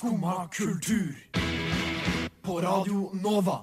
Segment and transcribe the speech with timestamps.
[0.00, 1.14] Skumma kultur.
[2.42, 3.58] På Radio Nova.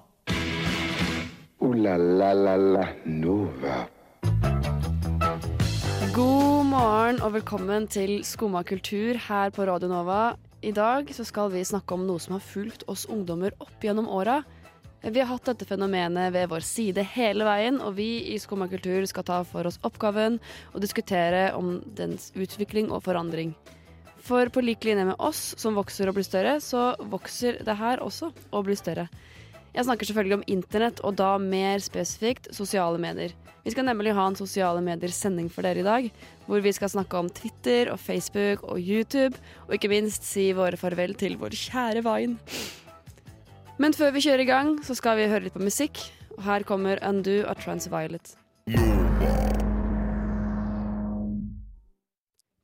[1.59, 3.77] O-la-la-la-la Nova.
[6.13, 10.35] God morgen og velkommen til Skumma kultur her på Radio Nova.
[10.61, 14.05] I dag så skal vi snakke om noe som har fulgt oss ungdommer opp gjennom
[14.05, 14.43] åra.
[15.01, 19.09] Vi har hatt dette fenomenet ved vår side hele veien, og vi i Skumma kultur
[19.09, 20.37] skal ta for oss oppgaven
[20.75, 23.55] og diskutere om dens utvikling og forandring.
[24.27, 28.01] For på lik linje med oss som vokser og blir større, så vokser det her
[28.03, 29.07] også og blir større.
[29.71, 33.31] Jeg snakker selvfølgelig om internett, og da mer spesifikt sosiale medier.
[33.63, 36.09] Vi skal nemlig ha en sosiale medier-sending for dere i dag,
[36.47, 39.37] hvor vi skal snakke om Twitter og Facebook og YouTube,
[39.67, 42.35] og ikke minst si våre farvel til vår kjære Vine.
[43.77, 46.01] Men før vi kjører i gang, så skal vi høre litt på musikk,
[46.35, 48.33] og her kommer Undo av Transviolet.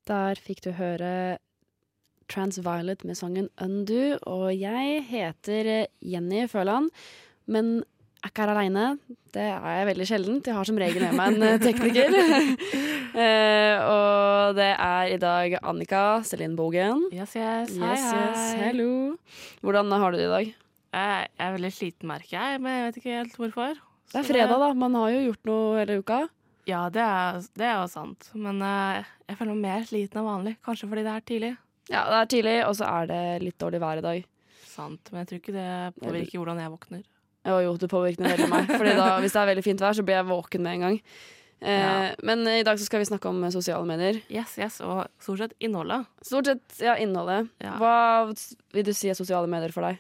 [0.10, 1.38] Der fikk du høre
[2.32, 6.90] Transviolet med sangen Undo, og jeg heter Jenny Føland,
[7.52, 7.82] men
[8.24, 8.84] er ikke her aleine.
[9.34, 10.48] Det er jeg veldig sjeldent.
[10.48, 12.14] Jeg har som regel med meg en eh, tekniker.
[13.18, 17.08] uh, og det er i dag Annika Celine Bogen.
[17.12, 17.74] Yes, yes.
[17.76, 18.62] Hei, Yes, yes, hei.
[18.70, 18.92] hello.
[19.66, 20.54] Hvordan har du det i dag?
[20.94, 23.76] Jeg er veldig sliten, merker jeg, men jeg vet ikke helt hvorfor.
[24.14, 24.72] Det er fredag, da.
[24.78, 26.22] Man har jo gjort noe hele uka.
[26.70, 28.30] Ja, det er, det er jo sant.
[28.38, 30.56] Men uh, jeg føler meg mer sliten enn vanlig.
[30.64, 31.54] Kanskje fordi det er tidlig.
[31.92, 34.24] Ja, det er tidlig, og så er det litt dårlig vær i dag.
[34.74, 35.70] Sant, Men jeg tror ikke det
[36.02, 37.04] påvirker hvordan jeg våkner.
[37.44, 38.70] Jo, jo, det påvirker veldig meg.
[38.72, 41.00] Fordi da, hvis det er veldig fint vær, så blir jeg våken med en gang.
[41.64, 42.16] Eh, Ja.
[42.24, 44.22] Men i dag så skal vi snakke om eh, sosiale medier.
[44.32, 46.08] Yes, yes, Og stort sett innholdet.
[46.24, 47.52] Stort sett ja, innholdet.
[47.64, 47.76] Ja.
[47.80, 47.94] Hva
[48.74, 50.00] vil du si er sosiale medier for deg?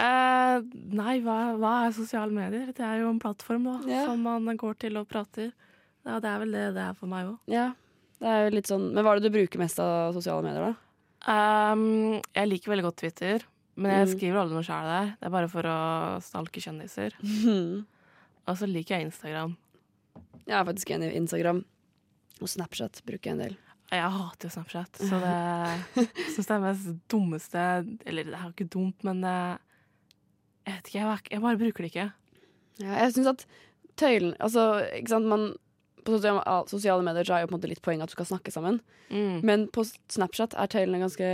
[0.00, 0.62] Eh,
[0.96, 2.70] nei, hva, hva er sosiale medier?
[2.74, 4.04] Det er jo en plattform da, Ja.
[4.08, 5.50] som man går til og prater.
[6.06, 7.36] Ja, det er vel det det er for meg òg.
[7.50, 7.68] Ja,
[8.22, 10.70] det er jo litt sånn Men hva er det du bruker mest av sosiale medier,
[10.70, 10.85] da?
[11.26, 13.42] Um, jeg liker veldig godt Twitter,
[13.76, 14.12] men jeg Mm.
[14.14, 15.06] skriver aldri noe sjæl der.
[15.20, 15.78] Det er bare for å
[16.22, 17.16] stalke kjendiser.
[18.46, 19.56] Og så liker jeg Instagram.
[20.46, 21.64] Jeg er faktisk enig i Instagram.
[22.40, 23.56] Og Snapchat bruker jeg en del.
[23.90, 27.60] Jeg hater jo Snapchat, så det syns det er mest dummeste
[28.04, 29.34] Eller det er jo ikke dumt, men det,
[30.66, 32.06] jeg vet ikke, jeg bare bruker det ikke.
[32.82, 33.44] Ja, jeg syns at
[33.96, 34.64] tøylen Altså,
[34.98, 35.46] ikke sant, man
[36.06, 38.28] På sosiale, sosiale medier så er jo på en måte litt poenget at du skal
[38.30, 38.78] snakke sammen.
[39.10, 39.40] Mm.
[39.46, 39.82] Men på
[40.14, 41.32] Snapchat er tøylene ganske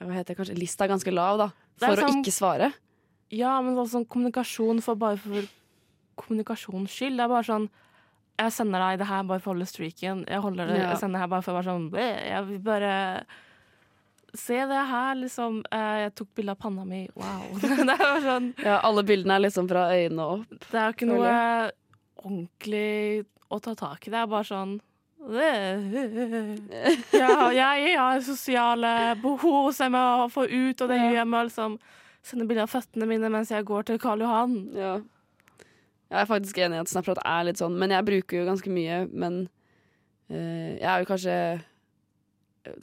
[0.00, 0.56] Hva heter det kanskje?
[0.58, 1.50] Lista er ganske lav, da.
[1.80, 2.70] For sånn, å ikke svare.
[3.30, 5.44] Ja, men sånn, sånn kommunikasjon for bare for
[6.20, 7.16] kommunikasjons skyld.
[7.20, 7.68] Det er bare sånn
[8.40, 10.24] Jeg sender deg det her bare for å holde streaken.
[10.28, 10.88] Jeg, holder det, Ja.
[10.94, 12.94] jeg sender det her bare for å være sånn Jeg vil bare
[14.32, 15.56] Se det her, liksom.
[15.74, 17.08] Eh, Jeg tok bilde av panna mi.
[17.18, 17.48] Wow.
[17.60, 20.46] Det er bare sånn Ja, alle bildene er liksom fra øynene opp.
[20.70, 21.32] Det er jo ikke noe
[22.22, 24.12] ordentlig å ta tak i.
[24.12, 24.78] Det er bare sånn
[27.20, 31.40] ja, jeg har sosiale behov som jeg må få ut, og det gjør jeg med
[31.40, 31.74] å liksom
[32.24, 34.54] sende bilder av føttene mine mens jeg går til Karl Johan.
[34.76, 34.94] Ja.
[36.10, 38.72] Jeg er faktisk enig i at Snapchat er litt sånn, men jeg bruker jo ganske
[38.72, 38.96] mye.
[39.12, 39.34] Men
[40.32, 41.36] eh, jeg er jo kanskje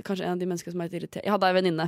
[0.03, 1.85] Kanskje en av de menneskene som er litt irritert Jeg hadde ei venninne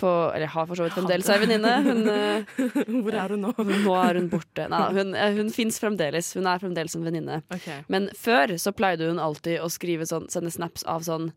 [0.00, 1.72] på Eller jeg har for så vidt fremdeles ei venninne.
[2.16, 3.50] Eh, Hvor er hun nå?
[3.86, 4.64] nå er hun borte.
[4.72, 6.30] Nei hun, eh, hun fins fremdeles.
[6.38, 7.42] Hun er fremdeles en venninne.
[7.52, 7.82] Okay.
[7.92, 11.28] Men før så pleide hun alltid å skrive sånn, sende snaps av sånn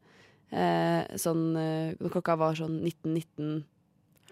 [0.56, 3.66] eh, Sånn eh, Når klokka var sånn 1919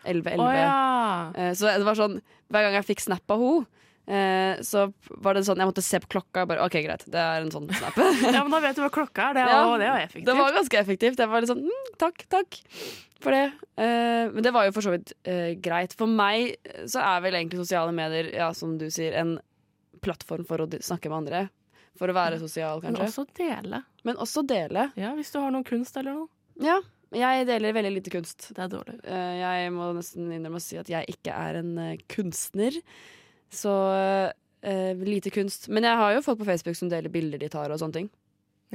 [0.07, 0.39] 11 11.
[0.39, 1.31] Oh, ja!
[1.35, 3.67] Eh, Så det var sånn Hver gang jeg fikk snap av henne
[4.07, 4.85] eh, så
[5.23, 7.03] var det sånn Jeg måtte se på klokka bare OK, greit.
[7.11, 7.97] Det er en sånn snap.
[8.35, 9.37] Ja, men da vet du hva klokka er.
[9.37, 10.29] Det Ja, det var effektivt.
[10.29, 11.19] det var ganske effektivt.
[11.23, 12.59] Jeg var litt sånn mm, takk, takk
[13.23, 13.45] for det.
[13.81, 15.95] Eh, men det var jo for så vidt eh, greit.
[15.97, 19.37] For meg eh, så er vel egentlig sosiale medier, ja, som du sier, en
[20.05, 21.45] plattform for å snakke med andre.
[21.97, 23.07] For å være sosial, men kanskje.
[23.09, 23.79] også dele.
[24.05, 24.91] Men også dele.
[24.99, 26.29] Ja, Hvis du har noe kunst eller noe.
[26.61, 26.77] Ja.
[27.15, 28.49] Jeg deler veldig lite kunst.
[28.53, 28.97] Det er dårlig.
[29.07, 32.75] Eh, jeg må nesten innrømme å si at jeg ikke er en eh, kunstner.
[33.53, 33.73] Så
[34.61, 35.69] eh, lite kunst.
[35.69, 38.11] Men jeg har jo folk på Facebook som deler bilder de tar og sånne ting.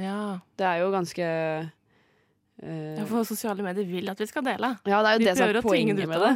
[0.01, 0.39] Ja.
[0.57, 4.73] Det er jo ganske eh, ja, For sosiale medier vil at vi skal dele.
[4.89, 6.33] Ja, det er jo Vi det som er poenget med det.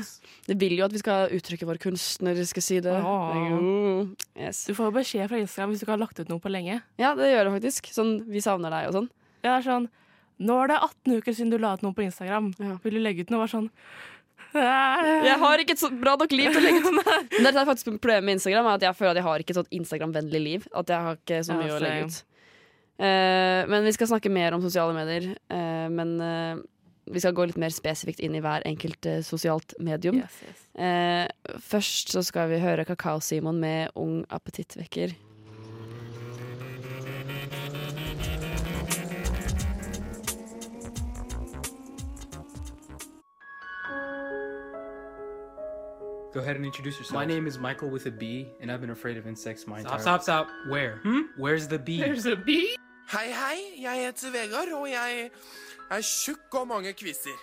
[0.50, 2.98] Det vil jo at vi skal uttrykke vår kunstneriske side.
[3.02, 4.06] Oh.
[4.38, 4.66] Yes.
[4.70, 6.82] Du får beskjed fra Instagram hvis du ikke har lagt ut noe på lenge.
[7.02, 7.90] Ja, det gjør det faktisk.
[7.94, 9.10] Sånn, vi savner deg og sånn.
[9.42, 9.90] Ja, det er sånn
[10.38, 12.52] Nå er det 18 uker siden du la ut noe på Instagram.
[12.62, 12.76] Ja.
[12.84, 13.42] Vil du legge ut noe?
[13.42, 13.72] Bare sånn
[14.56, 17.12] Jeg har ikke et så bra nok liv til å legge ut.
[17.44, 19.56] Men det er faktisk problemet med Instagram, er at jeg føler at jeg har ikke
[19.56, 20.72] et sånt Instagram-vennlig liv.
[20.78, 22.24] At jeg har ikke så Ja, mye å legge ut.
[22.98, 25.30] Uh, men vi skal snakke mer om sosiale medier.
[25.54, 26.64] Uh, men uh,
[27.14, 30.18] vi skal gå litt mer spesifikt inn i hver enkelt sosialt medium.
[30.24, 30.66] Yes, yes.
[31.64, 35.14] Først så skal vi høre Kakao-Simon med Ung appetittvekker.
[46.38, 47.16] Go ahead and introduce yourself.
[47.16, 49.94] My name is Michael with a B, and I've been afraid of insects my Stop,
[49.94, 50.48] entire stop, stop.
[50.50, 50.70] stop.
[50.70, 50.98] Where?
[50.98, 51.22] Hmm?
[51.36, 52.00] Where's the bee?
[52.00, 52.76] There's a bee?
[53.08, 53.82] Hei, hei.
[53.82, 55.32] Jeg heter Vegard, og jeg
[55.90, 57.34] er tjukk og mange kvisser.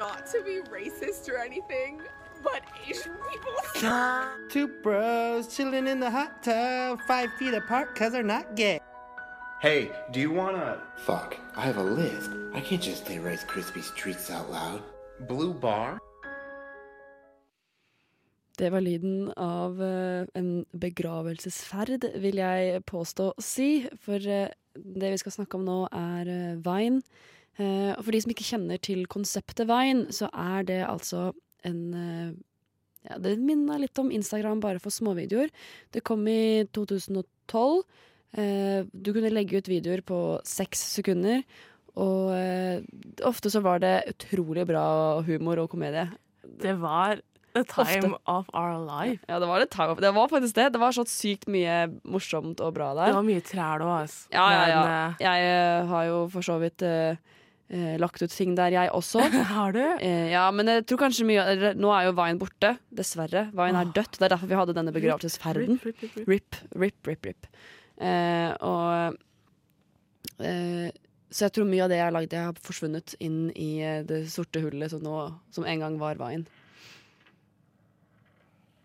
[0.00, 2.02] Not to be racist or anything,
[2.42, 3.56] but Asian people.
[4.50, 8.78] Two bros chilling in the hot tub, five feet apart cause they're not gay.
[9.62, 10.82] Hey, do you wanna.
[11.06, 12.30] Fuck, I have a list.
[12.52, 14.82] I can't just say Rice Krispies treats out loud.
[15.20, 15.98] Blue bar?
[18.62, 23.88] Det var lyden av eh, en begravelsesferd, vil jeg påstå å si.
[24.04, 27.02] For eh, det vi skal snakke om nå, er uh, Vine.
[27.58, 31.32] Eh, og for de som ikke kjenner til konseptet Vine, så er det altså
[31.66, 32.30] en eh,
[33.08, 35.50] ja, Det minner litt om Instagram, bare for småvideoer.
[35.90, 37.82] Det kom i 2012.
[38.38, 41.42] Eh, du kunne legge ut videoer på seks sekunder.
[41.98, 42.78] Og eh,
[43.26, 44.86] ofte så var det utrolig bra
[45.26, 46.06] humor og komedie.
[46.62, 47.18] Det var
[47.54, 48.20] the time Ofte.
[48.26, 49.20] of our life.
[49.28, 50.68] Ja, det var, det, time- det var faktisk det.
[50.72, 53.12] Det var så sykt mye morsomt og bra der.
[53.12, 54.26] Det var mye trær òg, altså.
[54.32, 54.80] Ja, ja, ja.
[54.82, 57.16] Men, eh, Jeg eh, har jo for så vidt uh,
[58.00, 59.20] lagt ut ting der, jeg også.
[59.56, 59.82] har du?
[60.02, 63.46] Ja, men jeg tror kanskje mye Nå er jo Vine borte, dessverre.
[63.56, 64.18] Vine er dødt.
[64.18, 65.78] Det er derfor vi hadde denne begravelsesferden.
[65.84, 67.12] Rip, rip, rip, rip.
[67.12, 67.46] Rip, rip,
[68.64, 69.20] og
[71.32, 73.70] Så jeg tror mye av det jeg har lagd, har forsvunnet inn i
[74.08, 76.44] det sorte hullet som, nå, som en gang var Vine.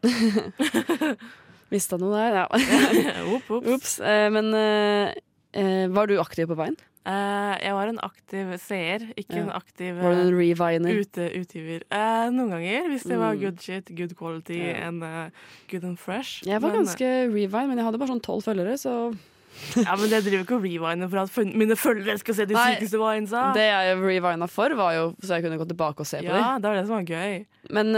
[1.73, 2.37] Mista noe der?
[2.37, 3.23] Ja.
[3.35, 3.65] Opp, opp.
[3.77, 3.97] Ops.
[3.99, 5.11] Eh, men eh,
[5.57, 6.77] eh, var du aktiv på veien?
[7.07, 9.43] Eh, jeg var en aktiv seer, ikke Ja.
[9.45, 10.97] en aktiv Var du en eh, reviner?
[11.03, 11.83] ute, utgiver.
[11.91, 13.41] Eh, noen ganger, hvis det var Mm.
[13.45, 14.87] good shit, good quality Ja.
[14.87, 15.29] and uh,
[15.71, 16.41] good and fresh.
[16.45, 19.15] Jeg var Men, ganske revine, men jeg hadde bare sånn tolv følgere, så
[19.87, 22.75] Ja, men det driver ikke å revine for at mine følgere skal se de Nei,
[22.75, 23.53] sykeste vinesa.
[23.55, 26.53] Det jeg rewina for, var jo så jeg kunne gå tilbake og se på Ja,
[26.59, 26.61] dem.
[26.61, 27.45] det var det som var gøy.
[27.71, 27.95] Men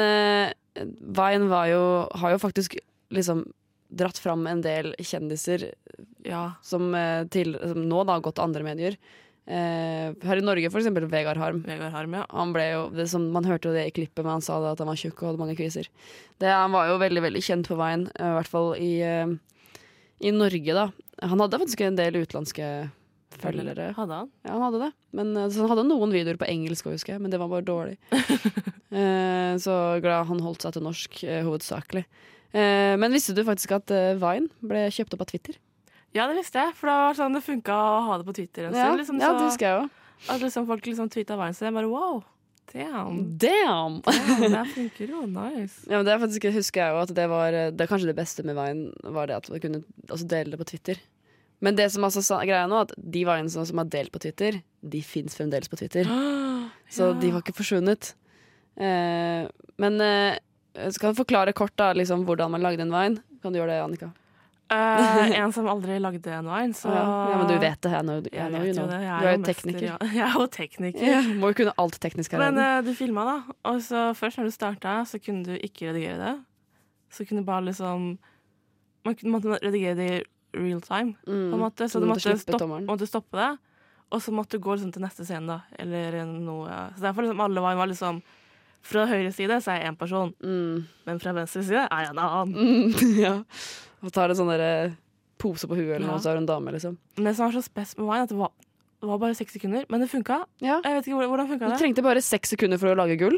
[0.75, 1.81] Vine var jo,
[2.21, 2.77] har jo faktisk
[3.13, 3.45] liksom
[3.89, 5.71] dratt fram en del kjendiser
[6.25, 6.54] Ja.
[6.62, 8.98] som, eh, til, som nå da har gått til andre medier.
[9.50, 11.63] Eh, her i Norge, for eksempel Vegard Harm.
[11.66, 12.25] Vegard Harm, ja.
[12.30, 14.77] Han ble jo, det som, man hørte jo det i klippet, men han sa at
[14.77, 15.89] han var tjukk og hadde mange kviser.
[16.38, 19.33] Det, han var jo veldig veldig kjent på veien, eh, i hvert fall i, eh,
[20.22, 20.92] i Norge, da.
[21.25, 22.92] Han hadde faktisk en del utenlandske
[23.38, 23.92] følgere.
[23.98, 24.31] Hadde han?
[24.46, 24.90] Ja, han hadde det.
[25.20, 27.52] Men, eh, så han hadde noen videoer på engelsk òg, husker jeg, men det var
[27.52, 28.00] bare dårlig.
[28.90, 32.02] Eh, så glad han holdt seg til norsk, eh, hovedsakelig.
[32.58, 35.60] Eh, men visste du faktisk at eh, Vine ble kjøpt opp av Twitter?
[36.18, 38.66] Ja, det visste jeg, for det var sånn det funka å ha det på Twitter
[38.66, 38.90] en Ja.
[38.98, 40.08] Liksom, ja det husker jeg også.
[40.34, 42.24] At liksom, folk liksom tweeta Vine, så jeg bare wow.
[42.74, 43.38] Damn.
[43.38, 44.02] Damn!
[44.06, 44.52] Damn!
[44.54, 45.22] det funker jo.
[45.30, 45.86] Nice.
[45.86, 48.18] Ja, men det er faktisk, husker jeg jo at det var eh, Det kanskje det
[48.18, 51.02] beste med Vine, var det at vi kunne altså, dele det på Twitter.
[51.60, 54.62] Men det som altså sa, greia nå, at de Vinesene som har delt på Twitter,
[54.80, 56.08] de fins fremdeles på Twitter.
[56.90, 58.14] Så de var ikke forsvunnet.
[58.80, 59.44] Eh,
[59.78, 60.40] men eh,
[60.96, 63.22] skal du forklare kort da, liksom, hvordan man lagde en Vine?
[63.44, 64.10] Kan du gjøre det, Annika?
[64.70, 67.04] Uh, en som aldri lagde en vine, så ja.
[67.32, 67.90] ja, men du vet det.
[67.90, 68.10] her.
[68.30, 69.86] Jeg Du er jo tekniker.
[69.88, 69.96] Ja.
[70.20, 71.06] Jeg er jo tekniker.
[71.08, 72.44] Ja, må jo kunne alt teknisk her.
[72.44, 73.56] Men eh, du filma, da.
[73.72, 76.36] Og så først når du starta, så kunne du ikke redigere det.
[77.10, 78.12] Så kunne du bare liksom
[79.08, 80.12] Man kunne- måtte redigere det
[80.54, 81.60] real time, på en Mm.
[81.60, 81.86] måte.
[81.90, 83.57] Så Du du måtte måtte stoppe, måtte stoppe det.
[84.12, 85.62] Og så måtte du gå liksom til neste scene, da.
[85.78, 88.22] Eller noe Så derfor liksom alle var, var liksom
[88.81, 90.86] Fra høyre side så er jeg én person, Mm.
[91.06, 92.53] men fra venstre side er jeg en annen.
[92.56, 93.44] Mm, ja.
[94.01, 94.96] Og tar en sånn derre
[95.38, 96.12] pose på huet eller Ja.
[96.13, 96.98] noe, så er du en dame, liksom.
[97.18, 98.51] Men det som var så spes med meg, at det var,
[99.01, 99.84] det var bare seks sekunder.
[99.89, 100.46] Men det funka.
[100.62, 100.79] Ja.
[100.82, 103.38] Jeg vet ikke hvordan, funka Du trengte bare seks sekunder for å lage gull,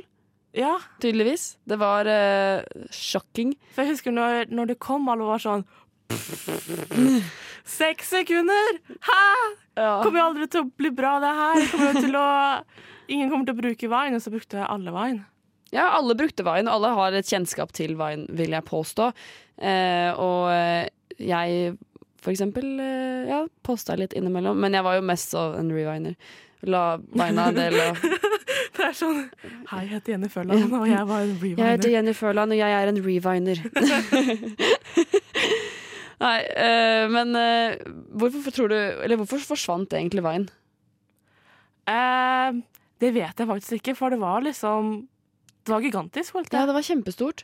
[0.53, 1.57] Ja, tydeligvis.
[1.65, 3.55] Det var uh, shocking.
[3.73, 5.65] For jeg husker når, når det kom, alle var sånn
[7.67, 8.79] Seks sekunder!
[9.05, 9.25] Hæ?!
[9.77, 9.91] Ja.
[10.03, 11.61] Kommer jo aldri til å bli bra, det her.
[11.71, 12.25] Kommer å,
[13.11, 15.23] ingen kommer til å bruke Vine, og så brukte alle Vine.
[15.71, 19.11] Ja, alle brukte Vine, og alle har et kjennskap til Vine, vil jeg påstå.
[19.61, 20.89] Eh, og eh,
[21.21, 21.75] jeg,
[22.21, 26.17] for eksempel, eh, ja, posta litt innimellom, men jeg var jo mest av en reviner.
[26.69, 27.97] La Vina del av
[28.75, 29.23] Det er sånn
[29.71, 31.89] Hei, jeg heter Jenny Førland, og jeg var en Jeg heter.
[31.89, 33.63] Jenny Førland, og jeg er en reviner.
[36.21, 37.75] Nei, uh, men uh,
[38.21, 40.43] hvorfor tror du Eller hvorfor forsvant egentlig veien?
[41.89, 42.61] Uh,
[43.01, 44.91] det vet jeg faktisk ikke, for det var liksom
[45.65, 47.43] Det var gigantisk, følte Ja, det var kjempestort.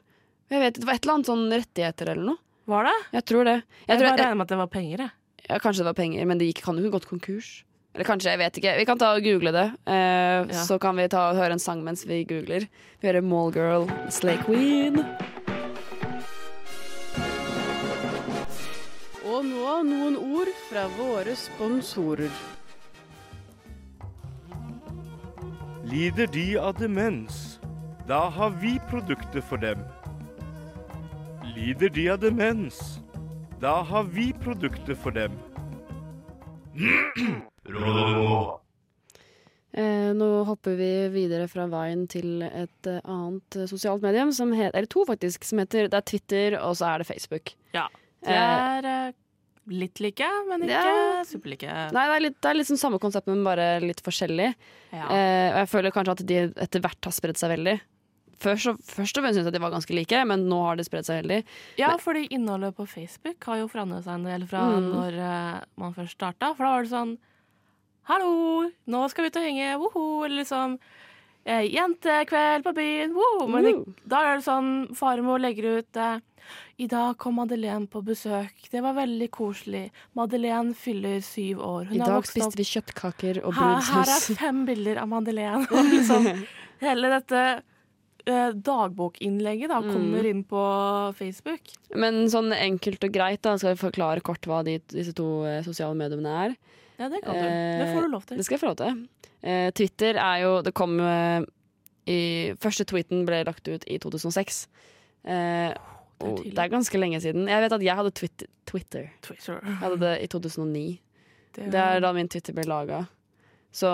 [0.54, 2.44] Jeg vet, Det var et eller annet sånn rettigheter eller noe.
[2.68, 2.96] Var det?
[3.18, 3.56] Jeg tror det.
[3.56, 5.12] Jeg Jeg tror, bare regner med at det var penger, jeg.
[5.50, 7.50] ja, kanskje det var penger, men det gikk, kan jo gått konkurs.
[7.96, 8.74] Eller kanskje, jeg vet ikke.
[8.78, 9.66] Vi kan ta og google det.
[9.88, 10.64] eh, Ja.
[10.68, 12.68] Så kan vi ta og høre en sang mens vi googler.
[13.02, 15.02] Vi hører Mallgirl, Slay Queen.
[19.38, 22.32] Og nå noen ord fra våre sponsorer.
[25.86, 27.60] Lider de av demens?
[28.10, 29.84] Da har vi produkter for dem.
[31.54, 32.80] Lider de av demens?
[33.62, 35.38] Da har vi produkter for dem.
[39.78, 44.50] Eh, nå hopper vi videre fra Vine til et eh, annet eh, sosialt medium, som
[44.58, 47.54] heter, eller to faktisk, som heter Det er Twitter, og så er det Facebook.
[47.78, 47.86] Ja.
[48.26, 49.16] Det er eh,
[49.68, 51.24] litt like, men ikke Ja.
[51.28, 51.92] superlike.
[51.94, 54.54] Nei, det er litt, det er sånn samme konsept, men bare litt forskjellig.
[54.94, 55.06] Ja.
[55.10, 57.80] Eh, og jeg føler kanskje at de etter hvert har spredd seg veldig.
[58.40, 60.84] Først, og- først og fremst syntes jeg de var ganske like, men nå har de
[60.84, 61.44] spredd seg veldig.
[61.78, 64.92] Ja, fordi innholdet på Facebook har jo forandret seg en del fra Mm.
[64.94, 66.56] når uh, man først starta.
[66.56, 67.18] For da var det sånn
[68.08, 70.24] Hallo, nå skal vi ut og henge, woho!
[70.24, 70.80] Eller liksom
[71.48, 73.48] Jentekveld på byen, Woo!
[73.48, 73.86] Men Woo.
[74.06, 76.18] da er det sånn Farmor legger ut eh,
[76.84, 78.68] I dag kom Madeleine på besøk.
[78.72, 79.86] Det var veldig koselig.
[80.20, 81.88] Madeleine fyller syv år.
[81.92, 85.66] I dag vokst opp- spiste vi kjøttkaker og her, her er fem bilder av Madeleine.
[85.74, 86.28] Og liksom,
[86.84, 87.42] hele dette
[88.28, 89.94] eh, dagbokinnlegget da, Mm.
[89.96, 90.62] kommer inn på
[91.18, 91.62] Facebook.
[91.96, 95.64] Men sånn enkelt og greit, da skal vi forklare kort hva de, disse to eh,
[95.64, 96.58] sosiale mediene er.
[97.00, 97.42] Ja, det kan du.
[97.42, 98.38] Det får du lov til.
[98.38, 99.08] Det skal jeg få lov til.
[99.44, 101.42] Eh, Twitter er jo Det kom eh,
[102.10, 102.20] i
[102.60, 104.68] Første tweeten ble lagt ut i 2006.
[105.28, 105.74] Eh,
[106.24, 107.46] og det er ganske lenge siden.
[107.48, 108.48] Jeg vet at jeg hadde Twitter.
[108.66, 109.10] Twitter.
[109.22, 109.60] Twitter.
[109.64, 111.00] Jeg hadde det i 2009.
[111.54, 113.04] Det- Det er da min Twitter ble laga.
[113.72, 113.88] Så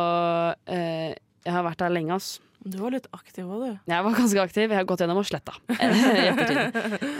[0.68, 2.40] eh, jeg har vært der lenge, ass.
[2.64, 3.80] Du var litt aktiv òg, du.
[3.92, 4.70] Jeg var ganske aktiv.
[4.72, 5.54] Jeg har gått gjennom og sletta.
[5.70, 6.28] i.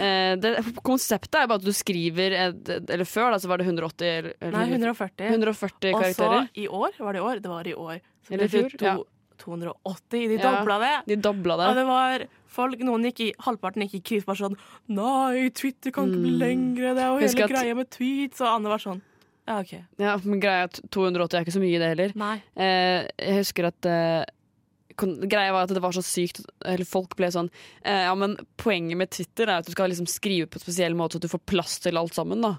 [0.04, 3.66] Eh, det- Konseptet er bare at du skriver et, Eller før da, så var det
[3.68, 5.28] 180 eller, Nei, 140.
[5.30, 6.40] 140 karakterer.
[6.42, 7.42] Og så i år, var det i år?
[7.42, 8.00] Det var i år.
[8.28, 8.98] Så Eller to, ja.
[9.44, 10.28] 280.
[10.30, 10.94] De dobla det.
[11.08, 11.68] De dobla det.
[11.70, 14.56] Og det var folk, noen gikk i, Halvparten gikk i krise bare sånn
[14.94, 16.44] Nei, Twitter kan ikke bli Mm.
[16.44, 16.94] lengre.
[16.96, 18.40] Det er jo hele greia med tweets.
[18.42, 19.02] Og andre var sånn
[19.46, 19.74] Ja, OK.
[20.00, 22.14] Ja, men greia er at 280 er ikke så mye, det heller.
[22.16, 22.42] Nei.
[22.56, 24.24] Eh, jeg husker at eh,
[24.98, 27.50] Greia var at det var så sykt Eller folk ble sånn
[27.82, 30.96] eh, Ja, men poenget med Twitter er at du skal liksom skrive på en spesiell
[31.00, 32.56] måte, så du får plass til alt sammen, da.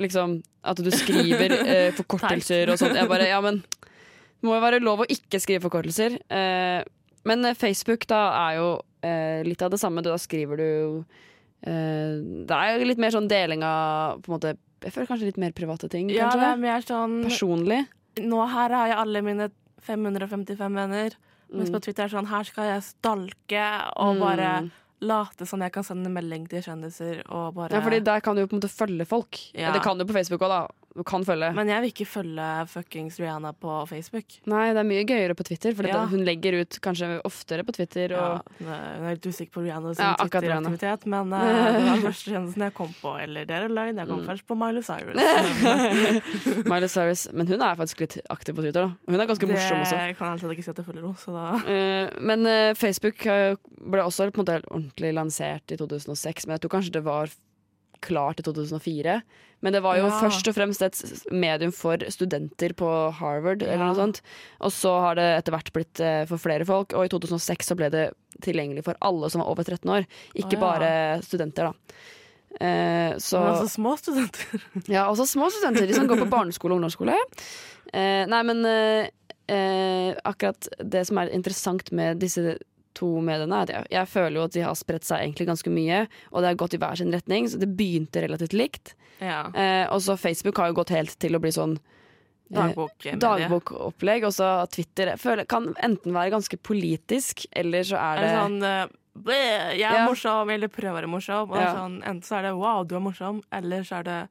[0.00, 2.96] Liksom at du skriver eh, forkortelser og sånt.
[2.98, 6.18] Jeg bare Ja, men det må jo være lov å ikke skrive forkortelser.
[6.28, 6.82] Eh,
[7.26, 8.20] men eh, Facebook da
[8.50, 8.66] er jo
[9.02, 10.04] eh, litt av det samme.
[10.04, 10.68] Da skriver du
[11.66, 14.52] eh, Det er jo litt mer sånn deling av på en måte
[14.84, 16.40] Jeg føler kanskje litt mer private ting, Ja, kanskje.
[16.42, 17.80] det er mer sånn Personlig.
[18.22, 19.48] Nå her har jeg alle mine
[19.86, 21.16] 555 venner.
[21.52, 21.74] Mens Mm.
[21.76, 24.70] på Twitter er det sånn Her skal jeg stalke og bare Mm.
[25.00, 28.40] late som jeg kan sende melding til kjendiser og bare Ja, fordi der kan du
[28.42, 29.38] jo på en måte følge folk.
[29.54, 29.72] Ja.
[29.72, 30.66] Det kan du på Facebook òg, da.
[31.04, 31.50] Kan følge.
[31.54, 34.24] Men jeg vil ikke følge fuckings Rihanna på Facebook.
[34.48, 36.06] Nei, det er mye gøyere på Twitter, for Ja.
[36.06, 38.14] hun legger ut kanskje oftere på Twitter.
[38.14, 40.14] Ja, Og, jeg er litt usikker på Rihannas Ja.
[40.16, 41.40] Twitter-aktivitet, men uh,
[41.76, 43.12] det var første kjennelsen jeg kom på.
[43.20, 44.26] Eller det er løgn, jeg kom Mm.
[44.30, 45.16] først på Miley Cyrus.
[45.66, 46.22] Men,
[46.64, 47.26] Miley Cyrus.
[47.32, 48.86] Men hun er faktisk litt aktiv på Twitter.
[48.88, 49.96] da Hun er ganske morsom også.
[49.96, 51.16] Det kan jeg altså ikke si at jeg følger henne,
[51.66, 56.56] Eh, men uh, Facebook eh, ble også på en måte ordentlig lansert i 2006, men
[56.56, 57.30] jeg tror kanskje det var
[58.04, 59.20] klart i 2004.
[59.64, 60.20] Men det var jo Ja.
[60.20, 64.20] først og fremst et medium for studenter på Harvard, eller noe sånt.
[64.60, 67.76] Og så har det etter hvert blitt eh, for flere folk, og i 2006 så
[67.78, 68.04] ble det
[68.44, 70.06] tilgjengelig for alle som var over 13 år.
[70.36, 70.60] Ikke Å, ja.
[70.60, 70.90] bare
[71.24, 71.96] studenter, da.
[72.60, 74.62] Eh, så Men altså små studenter.
[74.92, 77.16] ja, også små studenter, de som går på barneskole og ungdomsskole.
[77.92, 79.08] Eh, nei, men eh,
[79.48, 82.58] eh, akkurat det som er interessant med disse
[82.96, 85.72] to mediene, er at jeg, jeg føler jo at de har spredt seg egentlig ganske
[85.72, 86.00] mye,
[86.32, 88.94] og det har gått i hver sin retning, så det begynte relativt likt.
[89.20, 89.44] Ja.
[89.54, 93.18] Eh, og så Facebook har jo gått helt til å bli sånn eh, Dagbokmedie.
[93.22, 98.30] dagbokopplegg, og så Twitter føler, kan enten være ganske politisk, eller så er Er det
[98.30, 98.86] det sånn eh,
[99.80, 100.06] Jeg er Ja.
[100.08, 101.54] morsom, eller prøver å være morsom.
[101.56, 101.70] Ja.
[101.74, 104.28] sånn, enten så er det 'wow, du er morsom', eller så er det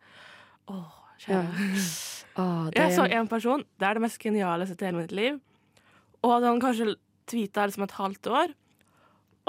[0.69, 0.85] 'å,
[1.27, 1.41] Ja.
[1.41, 2.15] kjære'.
[2.37, 4.85] ah, det, Jeg så en person, det er det mest geniale jeg har sett i
[4.85, 5.39] hele mitt liv.
[6.23, 6.95] Og at han kanskje
[7.29, 8.53] tweeta liksom et halvt år.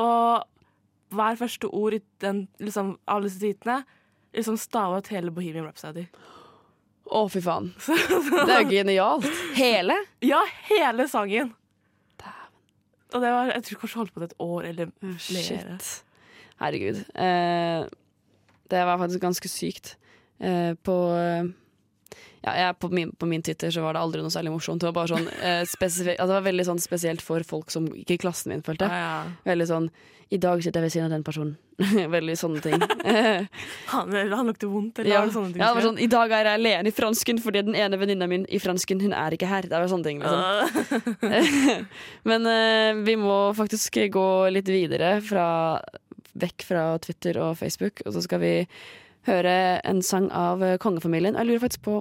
[0.02, 3.82] Og hver første ord i den, liksom, alle disse tweetene
[4.36, 6.06] liksom stava ut hele Bohemian Rhapsody.
[7.06, 7.70] Å, fy faen.
[7.86, 9.28] Det er jo genialt.
[9.56, 9.96] Hele?
[10.24, 11.54] Ja, hele sangen!
[13.14, 14.90] Og det var, jeg tror kanskje holdt på det et år eller
[15.22, 15.76] flere.
[15.78, 15.92] Shit.
[16.60, 16.98] Herregud.
[17.14, 17.86] Eh,
[18.72, 19.92] det var faktisk ganske sykt.
[20.42, 21.46] Eh, på eh,
[22.46, 24.82] ja, jeg, på, min, på min Twitter så var det aldri noe særlig morsomt.
[24.82, 28.14] Det var bare sånn eh, altså, Det var veldig sånn spesielt for folk som ikke
[28.14, 29.00] i klassen min, følte jeg.
[29.02, 29.88] Ja, Veldig sånn
[30.30, 31.56] I dag sitter jeg ved siden av den personen.
[32.16, 32.84] veldig sånne ting.
[33.92, 35.24] Han, han lukter vondt, eller ja.
[35.32, 35.60] sånne ting?
[35.60, 38.28] ja, det var sånn I dag er jeg alene i fransken fordi den ene venninna
[38.30, 39.66] min i fransken, hun er ikke her.
[39.66, 40.22] Det var sånne ting.
[40.22, 41.42] Liksom.
[42.30, 45.48] Men eh, vi må faktisk gå litt videre fra,
[46.38, 48.54] vekk fra Twitter og Facebook, og så skal vi
[49.26, 51.36] høre en sang av eh, kongefamilien.
[51.38, 51.96] Jeg lurer faktisk på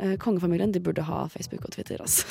[0.00, 2.00] eh, Kongefamilien de burde ha Facebook og Twitter.
[2.00, 2.24] Altså.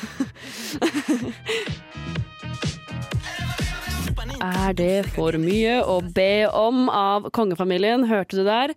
[4.40, 8.06] Er det for mye å be om av kongefamilien?
[8.08, 8.72] Hørte du der?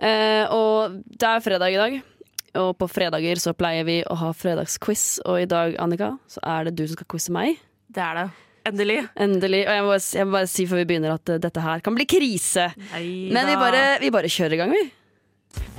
[0.00, 1.96] Eh, og det er fredag i dag.
[2.60, 5.18] Og på fredager så pleier vi å ha fredagsquiz.
[5.28, 7.58] Og i dag, Annika, så er det du som skal quize meg.
[7.92, 8.26] Det er det.
[8.70, 8.98] Endelig.
[9.20, 9.62] Endelig.
[9.68, 11.82] Og jeg må, bare- jeg må bare si før vi begynner at eh, dette her
[11.84, 12.70] kan bli krise.
[12.96, 14.84] Men vi bare, vi bare kjører i gang, vi.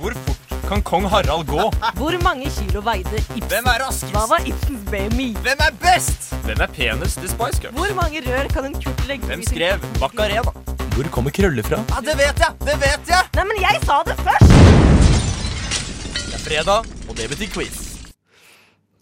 [0.00, 1.64] Hvor fort kan kong Harald gå?
[2.00, 3.42] Hvor mange kilo veide Ibsen?
[3.52, 4.12] Hvem er raskest?
[4.14, 5.28] Hva var Ibsens BMI?
[5.46, 6.30] Hvem er best?
[6.46, 7.76] Hvem er penest i Spice Girls?
[7.78, 10.52] Hvor mange rør kan en kurt legge Hvem skrev Macarena?
[10.96, 11.80] Hvor kommer krøller fra?
[11.94, 12.52] Ja, det vet jeg!
[12.68, 13.24] Det vet jeg!
[13.36, 14.54] Nei, men jeg sa det først!
[16.26, 17.82] Det er fredag, og det betyr quiz.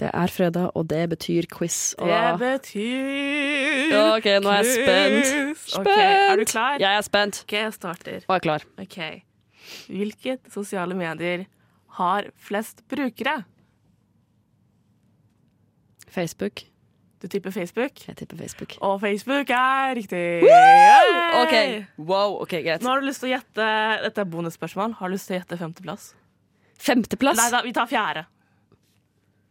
[0.00, 1.76] Det er fredag, og det betyr quiz.
[1.98, 5.30] Og Det betyr Ja, OK, nå er jeg spent.
[5.68, 5.86] Spent!
[5.86, 5.92] Ok,
[6.32, 6.76] er du klar?
[6.82, 7.44] Jeg er spent.
[7.46, 8.18] Ok, jeg starter.
[8.28, 8.66] Og er klar.
[8.82, 8.98] Ok.
[9.88, 11.46] Hvilket sosiale medier
[11.98, 13.42] har flest brukere?
[16.14, 16.64] Facebook.
[17.24, 18.02] Du tipper Facebook?
[18.08, 18.74] Jeg tipper Facebook.
[18.84, 20.42] Og Facebook er riktig!
[20.44, 21.22] Woo!
[21.40, 21.54] OK.
[21.98, 22.82] Wow, ok, greit.
[22.84, 23.68] Nå har du lyst til å gjette
[24.04, 24.98] Dette er bonusspørsmål.
[24.98, 26.10] Har du lyst til å gjette femteplass?
[26.84, 27.40] Femteplass?
[27.40, 28.26] Nei da, vi tar fjerde.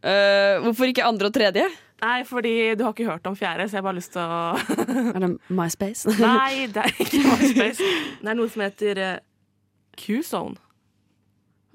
[0.04, 1.66] Uh, hvorfor ikke andre og tredje?
[2.04, 4.40] Nei, fordi du har ikke hørt om fjerde, så jeg har bare lyst til å
[5.14, 6.14] Er det MySpace?
[6.20, 7.92] Nei, det er ikke MySpace.
[8.20, 9.00] Det er noe som heter
[9.94, 10.56] eh, Q-zone.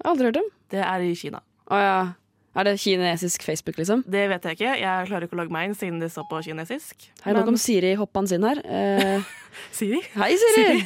[0.04, 0.48] Aldri hørt om.
[0.72, 1.42] Det er i Kina.
[1.70, 2.00] Å ja.
[2.58, 4.00] Er det kinesisk Facebook, liksom?
[4.10, 4.70] Det vet jeg ikke.
[4.80, 7.04] Jeg klarer ikke å logge meg inn siden det står på kinesisk.
[7.22, 8.58] Hei, nå kom Siri hoppende inn her.
[8.66, 9.28] Eh,
[9.78, 10.00] Siri?
[10.16, 10.80] hei, Siri!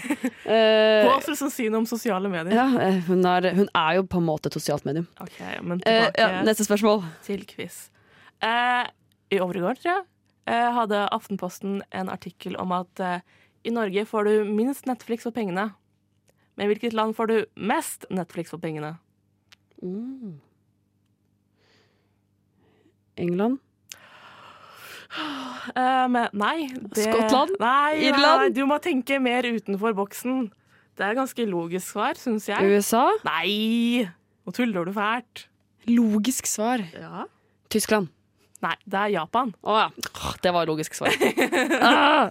[0.45, 2.53] Eh, Hva skal du si om sosiale medier?
[2.53, 5.07] ja, eh, hun, er, hun er jo på en måte et sosialt medium.
[5.25, 7.01] Ok, men Eh, tilbake ja, neste spørsmål.
[7.25, 7.87] til quiz.
[8.45, 8.85] Eh,
[9.33, 10.05] I overgård, tror jeg,
[10.53, 13.25] eh, hadde Aftenposten en artikkel om at eh,
[13.65, 15.71] i Norge får du minst Netflix for pengene.
[16.57, 18.95] Men i hvilket land får du mest Netflix for pengene?
[19.83, 20.37] Mm.
[23.17, 23.59] England?
[25.15, 26.67] Uh, men nei.
[26.95, 27.55] det- Skottland?
[27.61, 28.41] Nei, Irland?
[28.43, 30.49] Nei, du må tenke mer utenfor boksen.
[30.95, 32.63] Det er ganske logisk svar, syns jeg.
[32.63, 33.07] USA?
[33.27, 34.05] Nei!
[34.47, 35.47] Nå tuller du fælt.
[35.91, 36.83] Logisk svar.
[36.95, 37.25] Ja.
[37.71, 38.09] Tyskland?
[38.63, 39.51] Nei, det er Japan.
[39.63, 39.89] Å ja.
[40.15, 41.11] Åh, Det var logisk svar.
[41.83, 42.31] ah!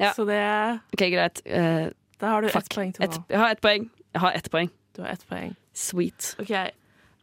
[0.00, 0.12] Ja.
[0.16, 0.38] Så det
[0.94, 1.42] OK, greit.
[1.44, 3.24] Eh, Da har du ett poeng til Et, nå.
[3.32, 3.86] jeg har ett poeng.
[4.14, 4.70] Jeg har ett poeng.
[4.96, 5.54] Du har ett poeng.
[5.76, 6.34] Sweet.
[6.42, 6.52] OK.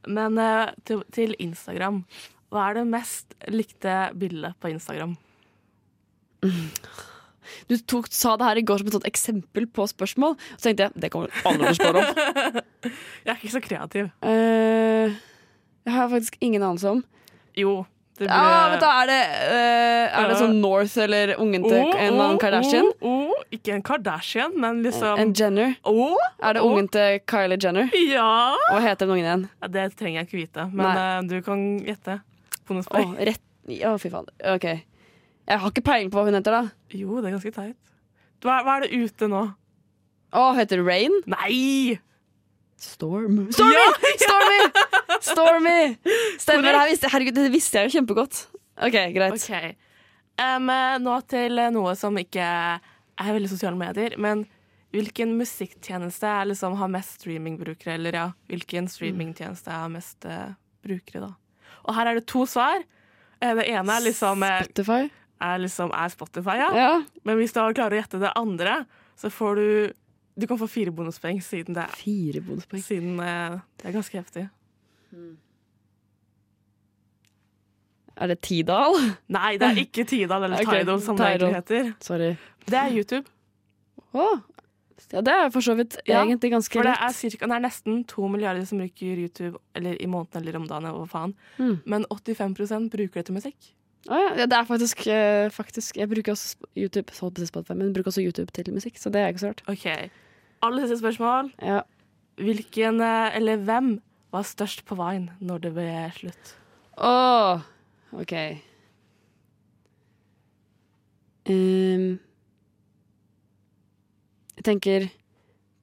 [0.08, 2.02] Men uh, til, til Instagram.
[2.54, 5.18] Hva er det mest likte bildet på Instagram?
[7.68, 10.36] Du tok, sa det her i går som et sånt eksempel på spørsmål.
[10.56, 12.64] Så tenkte jeg det kommer alle til å spørre om.
[13.28, 14.10] Jeg er ikke så kreativ.
[14.24, 15.12] Uh,
[15.88, 17.02] jeg har faktisk ingen anelse om.
[17.56, 17.74] Jo.
[18.18, 19.20] Det blir Ja, vet du, er det,
[19.52, 22.88] uh, er det sånn North eller ungen til Oh, en eller annen oh, Kardashian?
[23.00, 23.17] oh, oh.
[23.54, 25.76] Ikke en Kardashian, men liksom En Jenner?
[25.88, 26.72] oh, Er det oh.
[26.74, 27.88] ungen til Kylie Jenner?
[27.96, 28.56] Ja!
[28.72, 29.46] Hva heter den ungen igjen?
[29.62, 30.96] Ja, Det trenger jeg ikke vite, men Nei.
[31.04, 32.18] eh, du kan gjette.
[32.20, 33.14] Å, Bonuspoeng.
[33.30, 33.44] rett
[33.88, 34.28] Å, fy faen.
[34.56, 34.66] OK.
[35.48, 36.76] Jeg har ikke peiling på hva hun heter, da.
[36.96, 37.78] Jo, det er ganske teit.
[38.44, 39.46] Hva, hva er det ute nå?
[40.36, 41.16] Å, heter det Rain?
[41.32, 41.98] Nei!
[42.78, 43.48] Storm.
[43.52, 43.74] Stormy!
[43.78, 44.28] Ja!
[44.28, 44.60] Stormy!
[45.24, 45.80] Stormy!
[46.38, 46.76] Stemmer.
[47.00, 48.44] Det herregud, det visste jeg jo kjempegodt.
[48.84, 49.36] OK, greit.
[49.40, 49.76] Ok.
[50.38, 52.46] Em, eh, nå til noe som ikke
[53.18, 54.46] er veldig sosiale medier, men
[54.96, 57.98] hvilken musikktjeneste er liksom, har mest streamingbrukere?
[57.98, 60.54] Eller ja, hvilken streamingtjeneste har mest uh,
[60.86, 61.74] brukere, da?
[61.88, 62.84] Og her er det to svar.
[63.40, 65.02] Eh, det ene er liksom eh, Spotify?
[65.40, 66.70] er, liksom, er Spotify, ja.
[66.76, 66.92] Ja.
[67.28, 68.84] Men hvis du klarer å gjette det andre,
[69.20, 69.70] så får du
[70.38, 72.82] Du kan få fire bonuspoeng siden det, er Fire bonuspoeng.
[72.86, 74.44] siden, uh, det er ganske heftig.
[78.18, 79.00] Er det Tidal?
[79.34, 81.90] Nei, det er ikke Tidal eller okay, Tidal, som det egentlig heter.
[82.06, 82.36] Sorry.
[82.68, 83.28] Det er YouTube.
[84.14, 84.28] Å.
[85.14, 87.64] Ja, det er for så vidt Ja, egentlig ganske For det er, cirka, det er
[87.64, 90.88] nesten to milliarder som bruker YouTube eller i måneden eller om dagen.
[90.90, 91.36] eller Hva faen.
[91.62, 91.76] Mm.
[91.86, 93.70] Men 85% bruker det til musikk.
[94.08, 97.76] Å ja, ja, det er faktisk, eh, faktisk Jeg bruker også YouTube så på Spotify,
[97.76, 99.64] men bruker også YouTube til musikk, så det er ikke så rart.
[99.68, 100.12] Ok,
[100.64, 101.52] Alle siste spørsmål.
[101.62, 101.82] Ja.
[102.38, 103.98] Hvilken, eh, eller hvem,
[104.32, 106.56] var størst på veien når det ble slutt?
[106.98, 107.62] Åh,
[108.12, 108.34] OK.
[111.48, 112.20] Ehm,
[114.58, 115.08] jeg tenker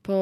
[0.05, 0.19] på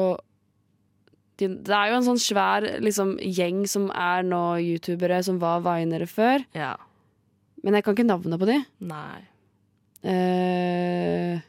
[1.37, 5.59] de- Det er jo en sånn svær liksom, gjeng som er nå youtubere, som var
[5.65, 6.45] vinere før.
[6.53, 6.75] Ja.
[7.63, 8.57] Men jeg kan ikke navnet på de.
[8.85, 9.21] Nei.
[10.03, 11.39] Eh,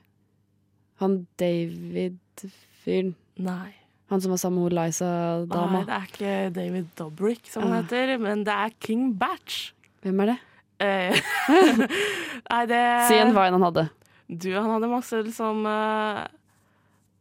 [1.03, 3.15] han David-fyren.
[3.43, 3.73] Nei.
[4.13, 5.81] Han som var sammen med Liza-dama.
[5.81, 7.83] Nei, det er ikke David Dobrik, som han Ah.
[7.83, 9.73] heter, men det er King Batch.
[10.05, 10.39] Hvem er det?
[10.81, 11.21] Eh,
[12.51, 13.89] Nei, det Si en vine han hadde.
[14.29, 16.27] Du, han hadde masse liksom eh,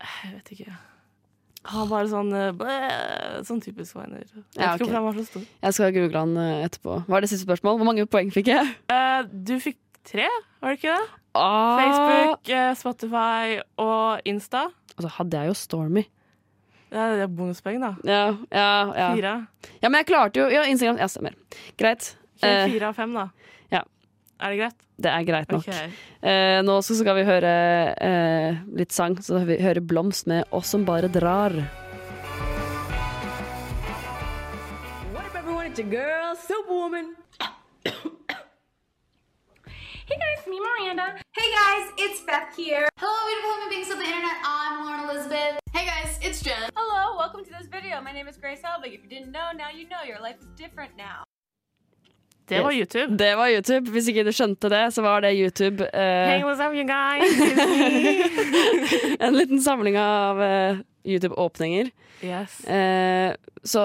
[0.04, 0.74] Jeg vet ikke.
[1.74, 4.26] Han var sånn eh, Sånn typisk Weiner.
[4.28, 5.44] Jeg vet Ja, ikke hvorfor han var så stor.
[5.64, 6.98] Jeg skal google han eh, etterpå.
[7.08, 7.78] Hva er det siste spørsmål?
[7.80, 8.74] Hvor mange poeng fikk jeg?
[8.92, 10.28] Uh, du fikk tre,
[10.60, 11.20] var det ikke det?
[11.40, 11.80] Ah.
[11.80, 14.66] Facebook, Spotify og Insta.
[14.98, 16.04] Og så hadde jeg jo Stormy.
[16.94, 17.94] Er, det er bonuspoeng, da.
[18.06, 19.08] Ja, ja, ja.
[19.16, 19.32] Fire.
[19.82, 21.00] Ja, men jeg klarte jo Ja, Instagram.
[21.02, 21.34] Ja, stemmer.
[21.80, 22.12] Greit.
[22.36, 23.30] Ok, Eh, Fire av fem, da.
[24.44, 24.50] Ja.
[24.50, 24.76] Er det greit?
[25.00, 25.64] Det er greit nok.
[25.64, 25.74] Ok.
[26.22, 27.52] Eh, nå så skal vi høre
[27.96, 31.64] eh, litt sang, så vi hører Blomst med 'Oss som bare drar'.
[35.14, 35.68] What up, everyone?
[35.68, 37.16] It's your girl, Superwoman.
[40.06, 41.16] Hey guys, me Miranda.
[41.32, 42.88] Hey guys, it's Beth here.
[43.00, 44.38] Hello, beautiful human beings of the internet.
[44.44, 45.60] I'm Lauren Elizabeth.
[45.72, 46.70] Hey guys, it's Jen.
[46.76, 48.02] Hello, welcome to this video.
[48.02, 48.94] My name is Grace Helbig.
[48.94, 50.04] If you didn't know, now you know.
[50.06, 51.24] Your life is different now.
[52.50, 52.80] Det var Yes.
[52.80, 53.18] YouTube.
[53.18, 53.92] Det var YouTube.
[53.92, 55.86] Hvis ikke du skjønte det, så var det YouTube.
[55.94, 57.30] Uh, Hey, what's up, you guys?
[59.24, 61.92] En liten samling av uh, YouTube-åpninger.
[62.24, 62.60] Yes.
[62.68, 63.84] Uh, så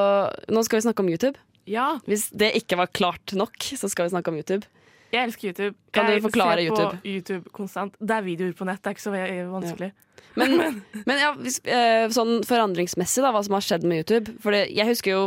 [0.51, 1.38] nå skal vi snakke om YouTube.
[1.68, 1.99] Ja.
[2.09, 4.66] Hvis det ikke var klart nok, så skal vi snakke om YouTube.
[5.12, 5.77] Jeg elsker YouTube.
[5.92, 6.83] Kan du forklare YouTube?
[6.83, 7.94] jeg ser på YouTube konstant.
[8.01, 9.49] Det er videoer på nett, det er ikke så vanskelig.
[9.55, 9.92] vanskelig.
[10.38, 14.37] Men, men ja, hvis, eh, sånn forandringsmessig, da, hva som har skjedd med YouTube.
[14.44, 15.23] For jeg husker jo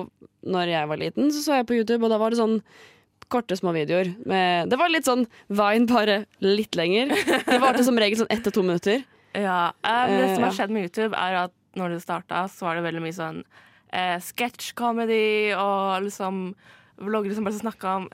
[0.48, 2.62] når jeg var liten, så så jeg på YouTube, og da var det sånn
[3.32, 4.12] korte, små videoer.
[4.28, 7.13] Med, det var litt sånn Vine, bare litt lenger.
[7.48, 9.04] Det varte som regel sånn ett til to minutter.
[9.34, 12.67] Ja, eh, Det Eh, som har skjedd med YouTube, er at når det starta, så
[12.67, 13.44] var det veldig mye sånn
[13.94, 16.41] eh, sketsj-comedy og liksom
[17.02, 18.10] vloggere som bare snakka om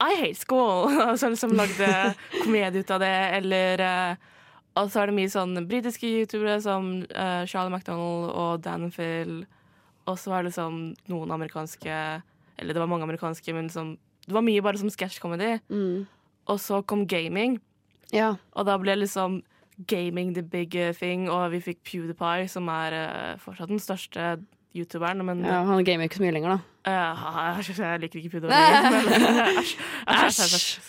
[0.00, 0.86] I hate school!
[1.10, 1.88] Og så liksom lagde
[2.44, 4.28] komedie ut av det, eller eh,
[4.78, 9.42] Og så er det mye sånn britiske youtubere som eh, Charlie McDonald og Dan Phil.
[10.08, 11.90] Og så var det liksom noen amerikanske
[12.56, 13.98] Eller det var mange amerikanske, men liksom
[14.30, 15.56] Det var mye bare som sketsjkomedy.
[15.74, 16.06] Mm.
[16.50, 17.58] Og så kom gaming.
[18.14, 18.36] Ja.
[18.54, 19.40] Og da ble liksom
[19.90, 24.34] gaming the big uh, thing, og vi fikk PewDiePie, som er uh, fortsatt den største
[24.76, 26.58] youtuberen, men ja, Han gamer ikke så mye lenger, da.
[26.86, 28.54] uh, Jeg liker ikke PewDiePie.
[30.14, 30.44] æsj,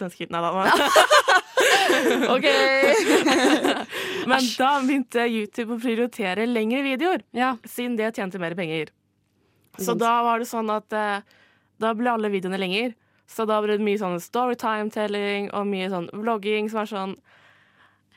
[0.06, 0.28] æsj.
[0.30, 0.52] Nei da.
[2.36, 2.48] OK!
[4.30, 7.56] Men da begynte YouTube å prioritere lengre videoer, Ja.
[7.66, 8.92] siden det tjente mer penger.
[9.80, 11.24] Så da var det sånn at uh,
[11.82, 12.94] da ble alle videoene lenger.
[13.32, 17.14] Så da ble det mye sånn storytime-telling og mye sånn vlogging som er sånn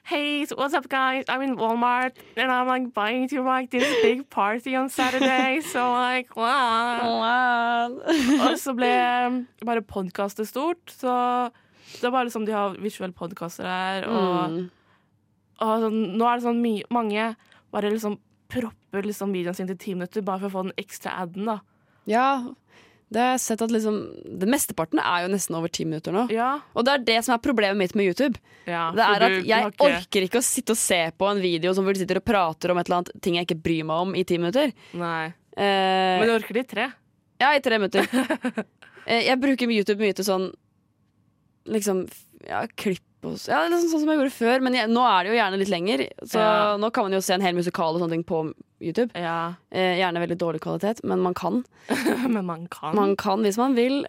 [0.07, 1.25] Hey, what's up, guys?
[1.31, 5.63] I'm in Walmart, and I'm like buying to like this big party on Saturday.
[5.63, 7.89] So like, wow.
[8.45, 8.91] Og så ble
[9.65, 10.93] bare podkastet stort.
[10.93, 11.09] Så
[12.03, 14.71] det er bare liksom de har visuelle podkaster her, og, Mm.
[15.65, 17.31] og sånn, nå er det sånn mye, mange
[17.73, 18.19] bare liksom
[18.53, 21.61] propper liksom videoen sin til ti minutter bare for å få den ekstra aden, da.
[22.05, 22.27] Ja,
[23.13, 23.97] det har jeg sett at liksom
[24.41, 26.25] Det mesteparten er jo nesten over ti minutter nå.
[26.33, 26.61] Ja.
[26.75, 28.39] Og det er det som er problemet mitt med YouTube.
[28.67, 31.73] Ja, det er at Jeg ikke- orker ikke å sitte og se på en video
[31.75, 33.97] som hvor du sitter og prater om et eller annet ting jeg ikke bryr meg
[34.07, 34.73] om i ti minutter.
[34.95, 35.27] Nei.
[35.57, 36.93] Eh, Men du orker det i tre?
[37.41, 38.07] Ja, i tre minutter.
[39.07, 40.47] Eh, jeg bruker YouTube mye til sånn
[41.69, 42.07] liksom
[42.49, 44.63] ja, klipp ja, liksom sånn som jeg gjorde før.
[44.65, 46.77] Men jeg, nå er det jo gjerne litt lenger, så Ja.
[46.77, 49.11] nå kan man jo se en hel musikal og sånne ting på YouTube.
[49.17, 49.55] Ja.
[49.73, 51.65] Eh, gjerne veldig dårlig kvalitet, men man kan.
[52.29, 52.95] Men man kan.
[52.95, 54.05] Man kan hvis man vil.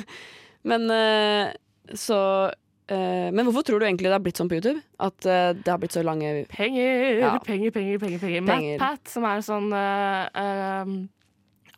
[0.70, 1.52] men eh,
[1.94, 2.50] så
[2.88, 4.82] eh, Men hvorfor tror du egentlig det har blitt sånn på YouTube?
[4.98, 7.38] At eh, det har blitt så lange Penger, Ja.
[7.38, 8.18] penger, penger, penger.
[8.18, 8.44] penger.
[8.44, 8.78] Penger.
[8.78, 10.94] Matt Pat, som er sånn uh, uh,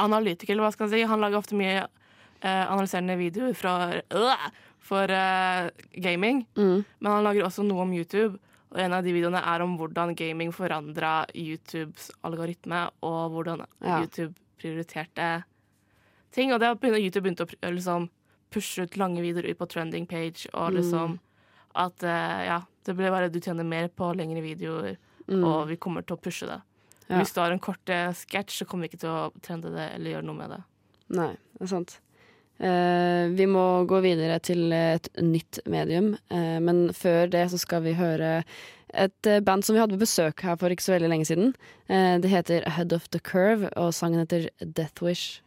[0.02, 1.84] analytiker, eller hva skal man si, han lager ofte mye
[2.42, 3.74] uh, analyserende videoer fra,
[4.10, 4.46] øh,
[4.82, 6.44] for uh, gaming.
[6.58, 6.82] Mm.
[7.00, 8.38] Men han lager også noe om YouTube.
[8.72, 14.00] Og en av de videoene er om hvordan gaming forandra YouTubes algoritme, og hvordan Ja.
[14.00, 15.44] YouTube prioriterte
[16.32, 16.52] ting.
[16.52, 18.08] Og det har begynt- YouTube begynte å liksom,
[18.50, 20.76] pushe ut lange videoer ut på trending page, og Mm.
[20.80, 21.18] liksom
[21.74, 24.96] at uh, ja, det blir bare du tjener mer på lengre videoer,
[25.28, 25.44] Mm.
[25.44, 26.60] og vi kommer til å pushe det.
[27.08, 27.18] Ja.
[27.20, 29.92] Hvis du har en kort eh, sketsj, så kommer vi ikke til å trende det
[29.94, 30.62] eller gjøre noe med det.
[31.10, 32.00] Nei, det er sant.
[32.60, 37.82] Eh, vi må gå videre til et nytt medium, eh, men før det så skal
[37.86, 38.42] vi høre
[38.92, 41.54] et eh, band som vi hadde besøk her for ikke så veldig lenge siden.
[41.88, 45.42] Det heter Head of the Curve, og sangen heter Death Wish.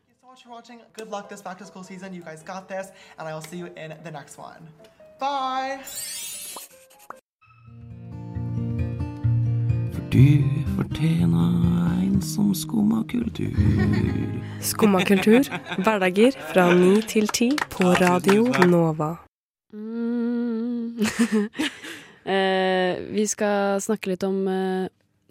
[0.50, 0.82] watching.
[0.94, 2.13] Good luck this back to school season.
[2.13, 2.44] You guys
[3.18, 3.70] I will see you.
[5.20, 5.80] Bye.
[10.15, 10.43] Du
[10.78, 11.56] fortjener
[11.99, 13.51] en som skumma kultur.
[14.63, 15.43] Skumma kultur,
[15.84, 19.10] hverdager fra ni til ti på Radio Nova.
[19.75, 21.01] Mm.
[22.32, 24.86] eh, vi skal snakke litt om eh,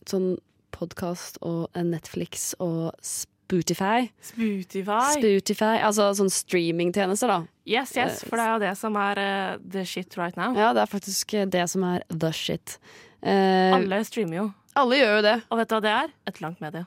[0.05, 0.35] sånn
[0.77, 4.11] podkast og eh, Netflix og Spootify.
[4.21, 5.15] Spootify.
[5.17, 5.79] Spootify.
[5.81, 7.39] altså sånn streamingtjenester, da.
[7.65, 10.53] Yes, yes, Eh, for det er jo det som er uh, the shit right now.
[10.53, 12.77] Ja, det er faktisk det som er the shit.
[13.25, 14.47] Eh, Alle streamer jo.
[14.81, 15.35] Alle gjør jo det.
[15.51, 16.15] Og vet du hva det er?
[16.31, 16.87] Et langt medie.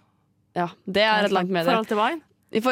[0.57, 1.69] Ja, det er et langt medie.
[1.69, 2.23] Forhold til Vine.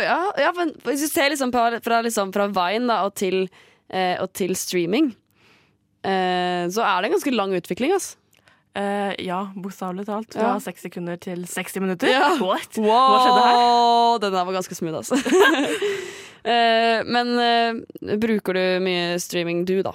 [0.02, 3.50] Ja, ja, men hvis du ser liksom på, fra, liksom, fra Vine da, og, til,
[3.92, 5.10] eh, og til streaming
[6.06, 8.16] eh, så er det en ganske lang utvikling, altså.
[8.76, 10.34] Uh, ja, bokstavelig talt.
[10.36, 10.56] Fra Ja.
[10.60, 12.10] seks sekunder til 60 minutter.
[12.12, 12.34] Ja.
[12.44, 12.76] What?
[12.76, 14.18] Wow, Hva skjedde her?
[14.26, 15.16] Den der var ganske smooth, altså.
[16.52, 19.94] uh, men uh, bruker du mye streaming, du, da?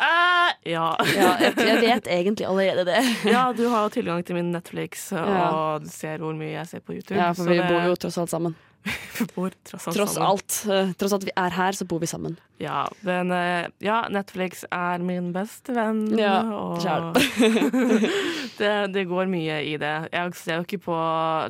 [0.00, 0.86] Eh, ja.
[1.14, 3.02] Ja, jeg, jeg vet egentlig allerede det.
[3.34, 5.78] ja, du har jo tilgang til min Netflix, og Ja.
[5.82, 7.18] du ser hvor mye jeg ser på YouTube.
[7.20, 8.56] Ja, for vi det- bor jo tross alt sammen.
[9.18, 10.28] vi bor tross alt Tross sammen.
[10.32, 10.56] alt.
[10.66, 12.34] uh, Tross alt vi er her, så bor vi sammen.
[12.58, 16.00] Ja, men uh, ja, Netflix er min beste venn.
[16.18, 16.82] Ja, og
[18.58, 19.94] det, det går mye i det.
[20.12, 20.96] Jeg ser jo ikke på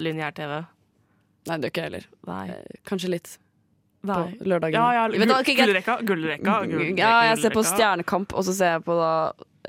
[0.05, 0.59] lineær-TV.
[1.49, 2.05] Nei, det gjør ikke jeg heller.
[2.29, 2.43] Nei.
[2.55, 3.33] Eh, Kanskje litt.
[4.03, 4.19] Nei.
[4.41, 4.75] På lørdagen.
[4.75, 5.63] Ja, ja, gu hva, ok, greit.
[5.69, 5.97] gullrekka.
[6.03, 6.99] Gullrekka.
[6.99, 7.63] Ja, jeg ser på.
[7.69, 9.13] Stjernekamp, og så ser jeg på da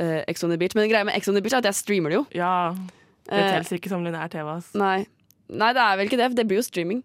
[0.01, 0.73] eh, Ex on the Beach.
[0.75, 2.25] Men greia med Ex on the Beach er at jeg streamer det jo.
[2.39, 2.53] Ja.
[2.73, 4.47] Det Eh, telles ikke som lineær-TV.
[4.57, 4.73] ass.
[4.75, 5.05] Nei.
[5.53, 7.03] Nei, det er vel ikke det, det blir jo streaming.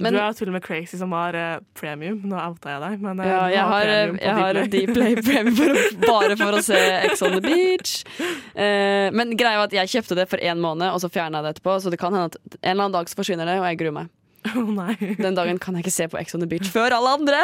[0.00, 2.22] Men- du er jo til og med crazy som har uh, premium.
[2.24, 3.84] Nå outa jeg deg, men uh, Ja, jeg har,
[4.16, 4.86] jeg har Dplay.
[4.88, 7.98] Dplay Premium for å, bare for å se Ex on the Beach.
[8.56, 11.50] Uh, men greia var at jeg kjøpte det for én måned, og så fjerna jeg
[11.50, 11.76] det etterpå.
[11.84, 13.92] Så det kan hende at en eller annen dag så forsvinner det, og jeg gruer
[14.00, 14.08] meg.
[14.56, 14.94] Å nei.
[15.20, 17.40] Den dagen kan jeg ikke se på Ex on the Beach før alle andre.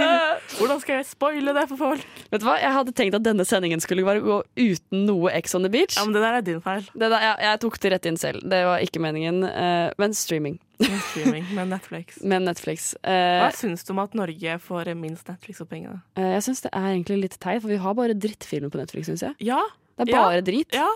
[0.58, 2.04] Hvordan skal jeg spoile det for folk?
[2.32, 2.56] Vet du hva?
[2.60, 5.96] Jeg hadde tenkt at denne sendingen skulle bare gå uten noe Ex on the Beach.
[5.96, 6.84] Ja, men Det der er din feil.
[6.92, 8.44] Det der, jeg, jeg tok det rett inn selv.
[8.52, 9.40] Det var ikke meningen.
[9.48, 10.58] eh, men streaming.
[10.84, 12.16] Med streaming med Netflix.
[12.26, 12.88] Med Netflix.
[13.06, 16.00] Eh, Hva syns du om at Norge får minst Netflix og pengene?
[16.18, 19.06] eh, jeg syns det er egentlig litt teit, for vi har bare drittfilmer på Netflix,
[19.08, 19.36] syns jeg.
[19.48, 19.60] Ja.
[19.94, 20.74] Det er ja, bare drit.
[20.74, 20.88] Ja.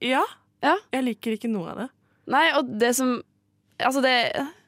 [0.00, 0.24] Ja.
[0.64, 0.74] Ja.
[0.96, 1.88] Jeg liker ikke noe av det.
[2.32, 3.18] Nei, og det som
[3.82, 4.12] Altså, det,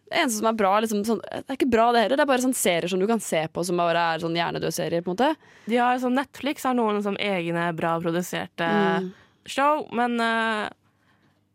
[0.06, 2.16] det eneste som er bra, liksom, sånn, det er ikke bra det heller.
[2.20, 4.72] Det er bare sånn serier som du kan se på som bare er sånn hjernedøde
[4.74, 5.02] serier.
[5.02, 5.52] på en måte.
[5.66, 9.12] De har, sånn Netflix har noen sånn egne bra produserte Mm.
[9.46, 10.68] show, men uh,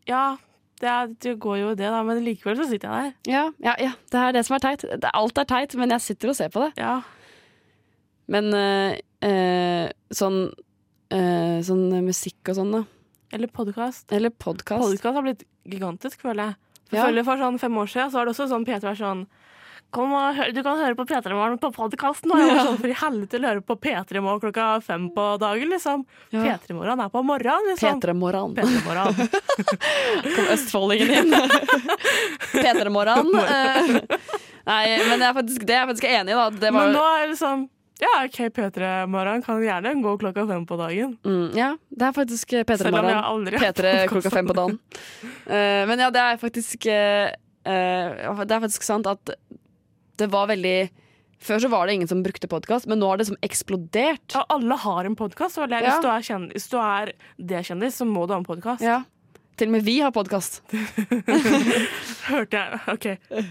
[0.06, 0.36] ja.
[0.82, 3.30] Det, er, det går jo det, da, men likevel så sitter jeg der.
[3.30, 4.82] Ja, ja, ja, det er det som er teit.
[4.82, 6.72] Det, alt er teit, men jeg sitter og ser på det.
[6.82, 6.96] Ja.
[8.26, 10.44] Men eh, eh, sånn
[11.12, 12.78] Sånn musikk og sånn, da.
[13.36, 14.06] Eller podkast.
[14.16, 14.80] Eller podkast.
[14.80, 16.56] Podkast har blitt gigantisk, føler jeg.
[16.92, 19.24] Føler for sånn fem år siden så var det også sånn P3 var sånn
[19.92, 22.32] Kom og hør, Du kan høre på P3 Morgen på podkasten.
[22.32, 25.26] Og jeg var sånn, for i helvete å høre på P3 Morgen klokka fem på
[25.42, 26.06] dagen, liksom.
[26.32, 26.46] Ja.
[26.46, 28.00] P3 Morgen er på morgenen, liksom.
[28.00, 28.54] P3 Morgen.
[28.56, 29.28] P3 Morgen.
[30.38, 31.36] Kom østfoldingen inn.
[32.62, 33.28] P3 Morgen.
[33.42, 33.92] Eh,
[34.64, 36.48] nei, men jeg er faktisk, det er jeg faktisk enig i, da.
[36.64, 37.68] Det var, Men nå er liksom
[38.02, 41.12] Ja, OK, P3 Morgen kan gjerne gå klokka fem på dagen.
[41.22, 43.46] mm, ja, det er faktisk P3 Selv Morgen.
[43.62, 44.80] P3 klokka fem på dagen.
[45.46, 47.30] Uh, men ja, det er faktisk eh,
[47.62, 49.36] eh, Det er faktisk sant at
[50.18, 50.90] det var veldig
[51.42, 54.34] Før så var det ingen som brukte podkast, men nå har det liksom eksplodert.
[54.34, 55.58] Ja, alle har en podkast.
[55.58, 55.66] Ja.
[55.66, 58.84] Hvis, du kjendis- hvis du er det-kjendis, så må du ha en podkast.
[58.86, 59.00] Ja.
[59.58, 60.60] Til og med vi har podkast.
[62.30, 63.08] Hørte jeg OK,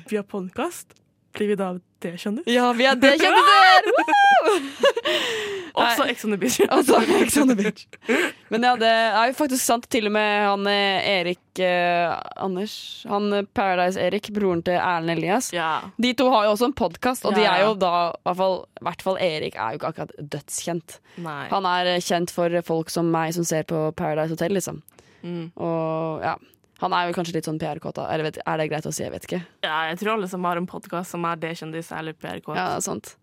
[0.07, 1.00] vi har podkast.
[1.37, 2.47] Blir vi da det-kjendis?
[2.51, 3.81] Ja, vi er det-kjendiser!
[5.73, 6.59] Også Ex on the Beach.
[6.75, 7.85] Også Ex on the Beach.
[8.51, 9.87] Men ja, det er jo faktisk sant.
[9.91, 12.11] Til og med han eh, Erik eh,
[12.43, 12.75] Anders
[13.09, 15.51] Han eh, Paradise-Erik, broren til Erlend Elias.
[15.51, 18.57] De to har jo også en podkast, og de er jo da i hvert fall,
[18.87, 20.99] hvert fall Erik er jo ikke akkurat dødskjent.
[21.23, 21.43] Nei.
[21.53, 24.81] Han er eh, kjent for folk som meg som ser på Paradise Hotel, liksom.
[25.23, 25.51] Mm.
[25.55, 26.37] Og ja.
[26.81, 28.07] Han er jo kanskje litt sånn PR-kåta.
[28.09, 29.03] Eller vet, er det greit å si?
[29.05, 29.41] Jeg vet ikke.
[29.65, 32.57] Ja, jeg tror alle som har en podkast som er det-kjendis, er litt PR-kåt.
[32.57, 33.13] Ja, det sant.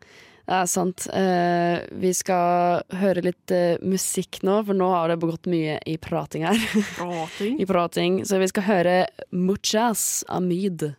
[0.48, 1.08] Det er sant.
[1.12, 5.98] Uh, vi skal høre litt uh, musikk nå, for nå har det gått mye i
[6.00, 6.62] prating her.
[6.96, 7.58] Prating?
[7.62, 8.22] I prating.
[8.28, 8.96] Så vi skal høre
[9.34, 10.92] Muchas Amid.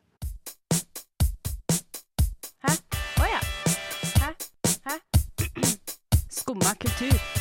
[2.59, 2.75] Hæ?
[3.23, 3.43] Å ja.
[4.19, 4.33] Hæ?
[4.85, 5.01] Hæ?
[6.43, 7.38] Skumma kultur.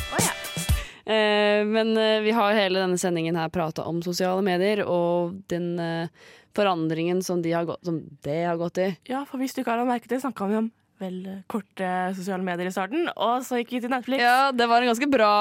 [1.08, 5.70] Eh, men eh, vi har hele denne sendingen her prata om sosiale medier og den
[5.80, 8.90] eh, forandringen som, de har gått, som det har gått i.
[9.08, 10.68] Ja, for hvis du ikke har merket det, snakka vi om
[10.98, 14.20] vel korte sosiale medier i starten, og så gikk vi til Netflix.
[14.20, 15.32] Ja, det var en ganske bra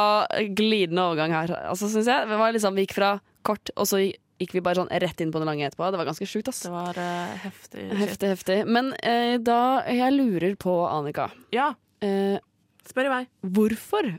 [0.53, 2.29] glidende overgang her, altså, synes jeg.
[2.29, 3.15] Det var liksom, vi gikk fra
[3.47, 5.89] kort, og så gikk vi bare sånn rett inn på den lange etterpå.
[5.91, 6.61] Det var ganske sjukt, ass.
[6.67, 7.87] Det var uh, heftig.
[8.03, 8.59] Heftig, heftig.
[8.69, 11.71] Men uh, da jeg lurer på, Annika Ja.
[12.05, 12.37] Uh,
[12.87, 13.23] Spør i vei.
[13.57, 14.13] Hvorfor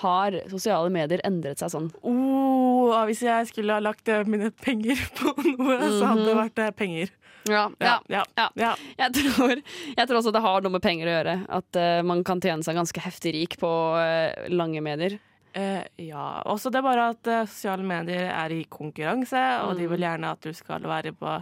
[0.00, 1.90] har sosiale medier endret seg sånn?
[2.02, 6.40] Oh, hvis jeg skulle ha lagt eh, mine penger på noe, så hadde det Mhm.
[6.42, 7.10] vært eh, penger.
[7.50, 8.22] Ja, ja, ja,
[8.54, 8.74] ja.
[8.98, 9.56] Jeg, tror,
[9.96, 11.32] jeg tror også det har noe med penger å gjøre.
[11.58, 15.16] At uh, man kan tjene seg ganske heftig rik på uh, lange medier.
[15.56, 16.28] Uh, ja.
[16.46, 19.90] Også det er bare at sosiale medier er i konkurranse, og de Mm.
[19.90, 21.34] vil gjerne at du skal være på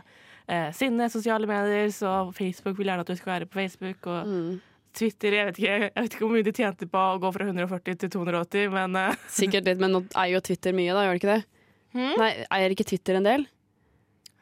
[0.75, 4.07] sine sosiale medier, så Facebook vil gjerne at du skal være på Facebook.
[4.11, 4.61] Og Mm.
[4.97, 7.47] Twitter jeg vet, ikke, jeg vet ikke hvor mye de tjente på å gå fra
[7.47, 9.23] 140 til 280, men uh.
[9.41, 11.41] Sikkert litt, men nå eier jo Twitter mye, da, gjør det ikke det?
[11.95, 12.13] Hmm?
[12.21, 13.49] Nei, eier ikke Twitter en del?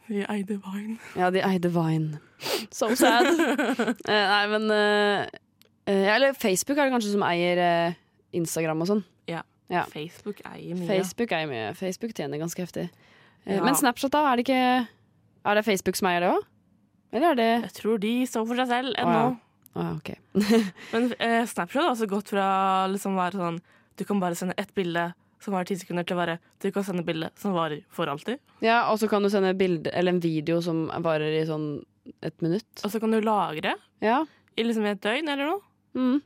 [0.08, 0.96] de eide Vine.
[1.20, 2.20] Ja, de eide Vine.
[2.72, 3.28] So sad.
[3.28, 3.92] uh,
[4.32, 5.26] nei, men uh,
[5.88, 7.60] Eller Facebook er det kanskje som eier
[8.36, 9.02] Instagram og sånn.
[9.28, 9.42] Ja.
[9.72, 9.84] Ja.
[9.92, 10.88] Facebook eier mye.
[10.88, 11.72] Facebook eier mye.
[11.76, 12.88] Facebook tjener ganske heftig.
[13.48, 13.60] Ja.
[13.64, 14.24] Men Snapchat, da?
[14.28, 14.62] Er det ikke
[15.48, 16.46] Er det Facebook som eier det òg?
[17.12, 19.20] Eller er det Jeg tror de står for seg selv ennå.
[19.20, 19.47] Oh, ja.
[19.78, 20.10] Ja, ok.
[20.92, 22.46] Men eh, Snapchat har også gått fra
[22.90, 23.58] liksom være sånn
[23.98, 26.82] Du kan bare sende ett bilde som varer ti sekunder, til å være du kan
[26.82, 28.40] sende bilde som varer for alltid.
[28.64, 31.68] Ja, og så kan du sende bilde eller en video som varer i sånn
[32.26, 32.66] et minutt.
[32.82, 34.24] Og så kan du lagre Ja.
[34.58, 35.60] i liksom et døgn eller noe.
[35.94, 36.18] Mm.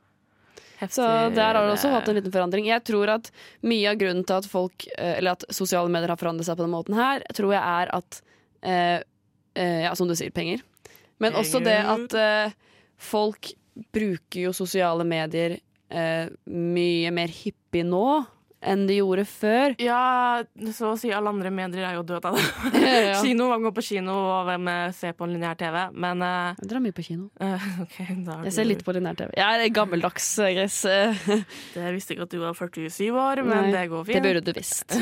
[0.81, 0.97] Heftig.
[0.97, 1.05] Så
[1.37, 2.67] der har det også hatt en liten forandring.
[2.67, 3.29] Jeg tror at
[3.63, 6.65] mye av grunnen til at folk eh, Eller at sosiale medier har forandret seg på
[6.65, 8.23] den måten her, tror jeg er at
[8.65, 8.99] eh,
[9.55, 10.65] eh, Ja, som du sier, penger.
[11.23, 12.57] Men også det at eh,
[13.03, 13.53] folk
[13.95, 15.59] bruker jo sosiale medier
[15.93, 18.07] eh, mye mer hyppig nå
[18.63, 19.73] enn de gjorde før.
[19.83, 22.45] Ja, så å si alle andre medier er jo døde av det.
[23.03, 23.17] Ja.
[23.19, 25.79] Kino, hvem går på kino, og hvem eh, ser på lineær TV.
[25.99, 27.27] Men eh, Jeg drar mye på kino.
[27.85, 29.33] ok, da er Jeg ser litt på lineær-TV.
[29.41, 31.25] Jeg er gammeldags, eh, eh.
[31.75, 34.19] Det visste ikke at du var 47 år, men Nei, det går fint.
[34.19, 34.95] Det burde du visst.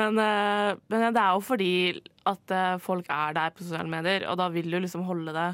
[0.00, 1.74] men, eh, men det er jo fordi
[2.30, 5.50] at folk er der på sosiale medier, og da vil du liksom holde det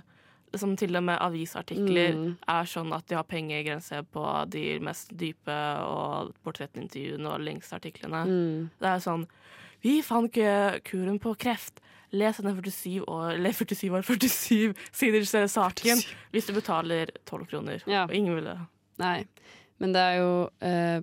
[0.52, 2.36] liksom Til og med avisartikler Mm.
[2.48, 8.22] er sånn at de har pengegrense på de mest dype og portrettintervjuene og lengste artiklene.
[8.26, 8.70] Mm.
[8.80, 9.26] Det er sånn
[9.82, 11.80] Vi fant ikke kuren på kreft.
[12.12, 16.14] Les denne 47 år, eller 47 år, 47 sider saken 47.
[16.32, 17.82] hvis du betaler 12 kroner.
[17.86, 18.04] Ja.
[18.06, 18.56] Og ingen vil det.
[18.98, 19.26] Nei,
[19.78, 21.00] men det er jo eh,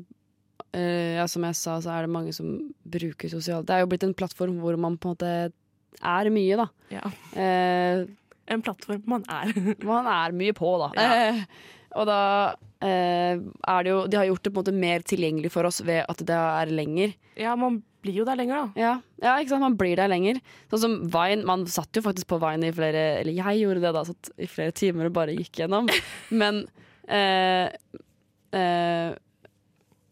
[0.74, 2.56] eh, Ja, som jeg sa, så er det mange som
[2.90, 5.54] bruker sosial Det er jo blitt en plattform hvor man på en måte
[6.02, 6.66] er mye, da.
[6.90, 7.04] Ja.
[7.38, 8.08] Eh,
[8.52, 9.54] En plattform man er.
[9.88, 10.92] man er mye på, da.
[10.98, 11.16] Ja.
[11.30, 12.20] Eh, og da
[12.82, 15.82] eh, er det jo De har gjort det på en måte mer tilgjengelig for oss
[15.86, 17.14] ved at det er lenger.
[17.40, 18.82] Ja, man blir jo der lenger, da.
[18.82, 19.66] Ja, ja ikke sant?
[19.66, 20.40] Man blir der lenger.
[20.72, 21.46] Sånn som Vine.
[21.48, 24.06] Man satt jo faktisk på Vine i flere Eller jeg gjorde det, da.
[24.10, 25.92] Satt i flere timer og bare gikk gjennom.
[26.42, 26.66] Men
[27.08, 27.70] eh,
[28.58, 29.14] eh,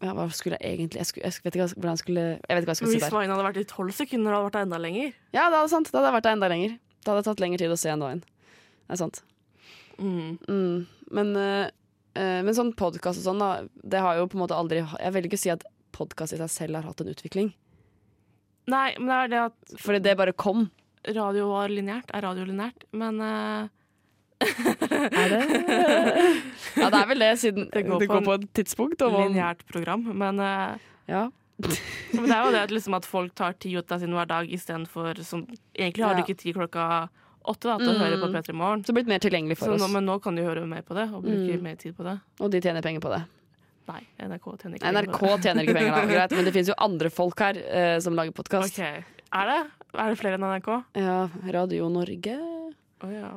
[0.01, 2.63] ja, hva skulle jeg egentlig Jeg, skulle, jeg vet ikke hvordan jeg skulle Jeg vet
[2.63, 3.17] ikke hva jeg skulle si Hvis.
[3.17, 5.11] Vine hadde vært i 12 sekunder, hadde det vært enda lenger.
[5.33, 5.91] Ja, det hadde sant.
[5.91, 6.79] Det hadde vært der enda lenger.
[7.01, 8.21] Det hadde tatt lengre tid å se enn Vine.
[8.85, 9.21] Det er sant.
[9.97, 10.37] Mm.
[10.47, 10.85] Mm.
[11.11, 11.71] Men, eh,
[12.15, 15.13] eh, men sånn podkast og sånn, da, det har jo på en måte aldri Jeg
[15.15, 17.51] vil ikke si at podkast i seg selv har hatt en utvikling.
[18.71, 20.69] Nei, men det er det at Fordi det bare kom.
[21.07, 23.69] radio var lineært, er radio lineært, men uh...
[24.41, 25.41] Er det
[26.81, 29.01] Ja, det er vel det, siden det går, på på, et tidspunkt.
[29.01, 30.05] Lineært program.
[30.17, 30.77] Men, uh...
[31.09, 31.27] Ja.
[32.13, 34.27] men det er jo det at, liksom, at folk tar tid ut av sin hver
[34.27, 35.45] dag istedenfor som
[35.75, 37.09] Egentlig har du ikke tid klokka
[37.41, 38.01] åtte da, til å Mm.
[38.05, 38.83] høre på P3 Morgen.
[38.83, 39.81] Så det blitt mer tilgjengelig for Så oss.
[39.81, 41.61] nå, men nå kan de høre mer på det og bruke Mm.
[41.63, 42.19] mer tid på det.
[42.39, 43.23] Og de tjener penger på det.
[43.89, 46.05] Nei, NRK tjener ikke NRK tjener ikke penger, da.
[46.13, 48.77] Greit, men det finnes jo andre folk her eh, som lager podkast.
[48.77, 49.03] Okay.
[49.33, 49.71] Er det?
[49.97, 50.69] Er det flere enn NRK?
[50.95, 52.37] Ja, Radio Norge.
[53.03, 53.31] Oh, ja.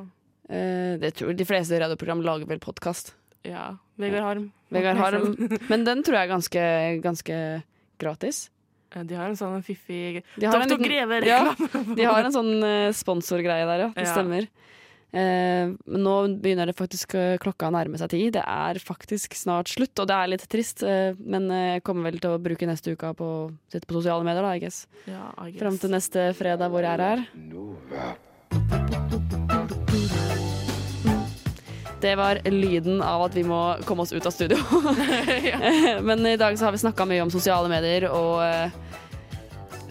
[0.47, 3.13] Eh, det tror, de fleste radioprogram lager vel podkast.
[3.43, 3.75] ja.
[3.97, 4.51] Vegard Harm.
[4.69, 5.35] Vegard Harm.
[5.71, 7.63] Men den tror jeg er ganske, ganske
[8.01, 8.49] gratis.
[8.95, 10.83] Eh, De har en sånn fiffig De har en Dr.
[10.83, 11.55] Greve-reklame.
[11.57, 13.89] Ja, de har en sånn uh, sponsorgreie der, ja.
[13.95, 14.13] Det Ja.
[14.13, 14.47] stemmer.
[15.15, 18.33] Eh, men nå begynner det faktisk eh, klokka å nærme seg tid.
[18.35, 20.83] Det er faktisk snart slutt, og det er litt trist.
[20.83, 23.95] eh, men eh, jeg kommer vel til å bruke neste uka på å sitte på
[24.01, 24.81] sosiale medier, da, I guess.
[25.07, 25.61] Ja, I guess.
[25.63, 29.04] Fram til neste fredag hvor jeg er her.
[32.05, 34.59] Det var lyden av at vi må komme oss ut av studio.
[36.07, 38.75] Men i dag så har vi snakka mye om sosiale medier og eh,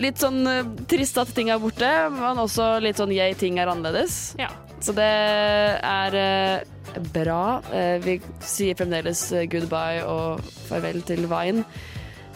[0.02, 3.70] litt sånn eh, trist at ting er borte, men også litt sånn yay, ting er
[3.70, 4.34] annerledes.
[4.40, 4.50] Ja.
[4.84, 5.10] Så det
[5.80, 7.60] er eh, bra.
[7.72, 11.66] Eh, vi sier fremdeles goodbye og farvel til Vine.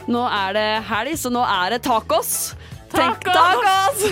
[0.08, 2.54] Nå er det helg, så nå er det tacos.
[2.92, 4.02] Tenk- tacos!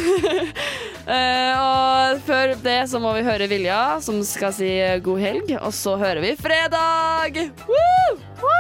[1.07, 5.53] uh, og før det så må vi høre Vilja, som skal si eh, god helg.
[5.61, 7.41] Og så hører vi Fredag!
[7.69, 8.19] Woo!
[8.43, 8.57] Woo!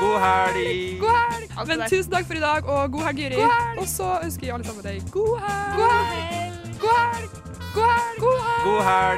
[0.00, 1.00] God helg!
[1.00, 1.48] God helg!
[1.68, 3.42] Men tusen takk for i dag, og god helg, Juri.
[3.80, 5.76] Og så ønsker vi alle sammen deg god helg.
[5.76, 6.54] God helg!
[6.80, 7.28] God helg!
[7.76, 8.20] God helg!
[8.24, 9.10] God helg!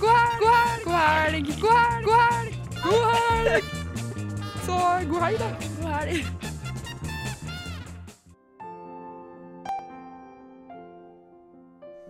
[0.00, 0.82] God helg!
[0.84, 1.42] God helg!
[1.62, 2.04] God helg!
[2.06, 2.52] God helg!
[2.86, 3.64] God helg!
[4.66, 4.78] Så
[5.10, 5.50] god helg, da.
[5.82, 6.51] God helg.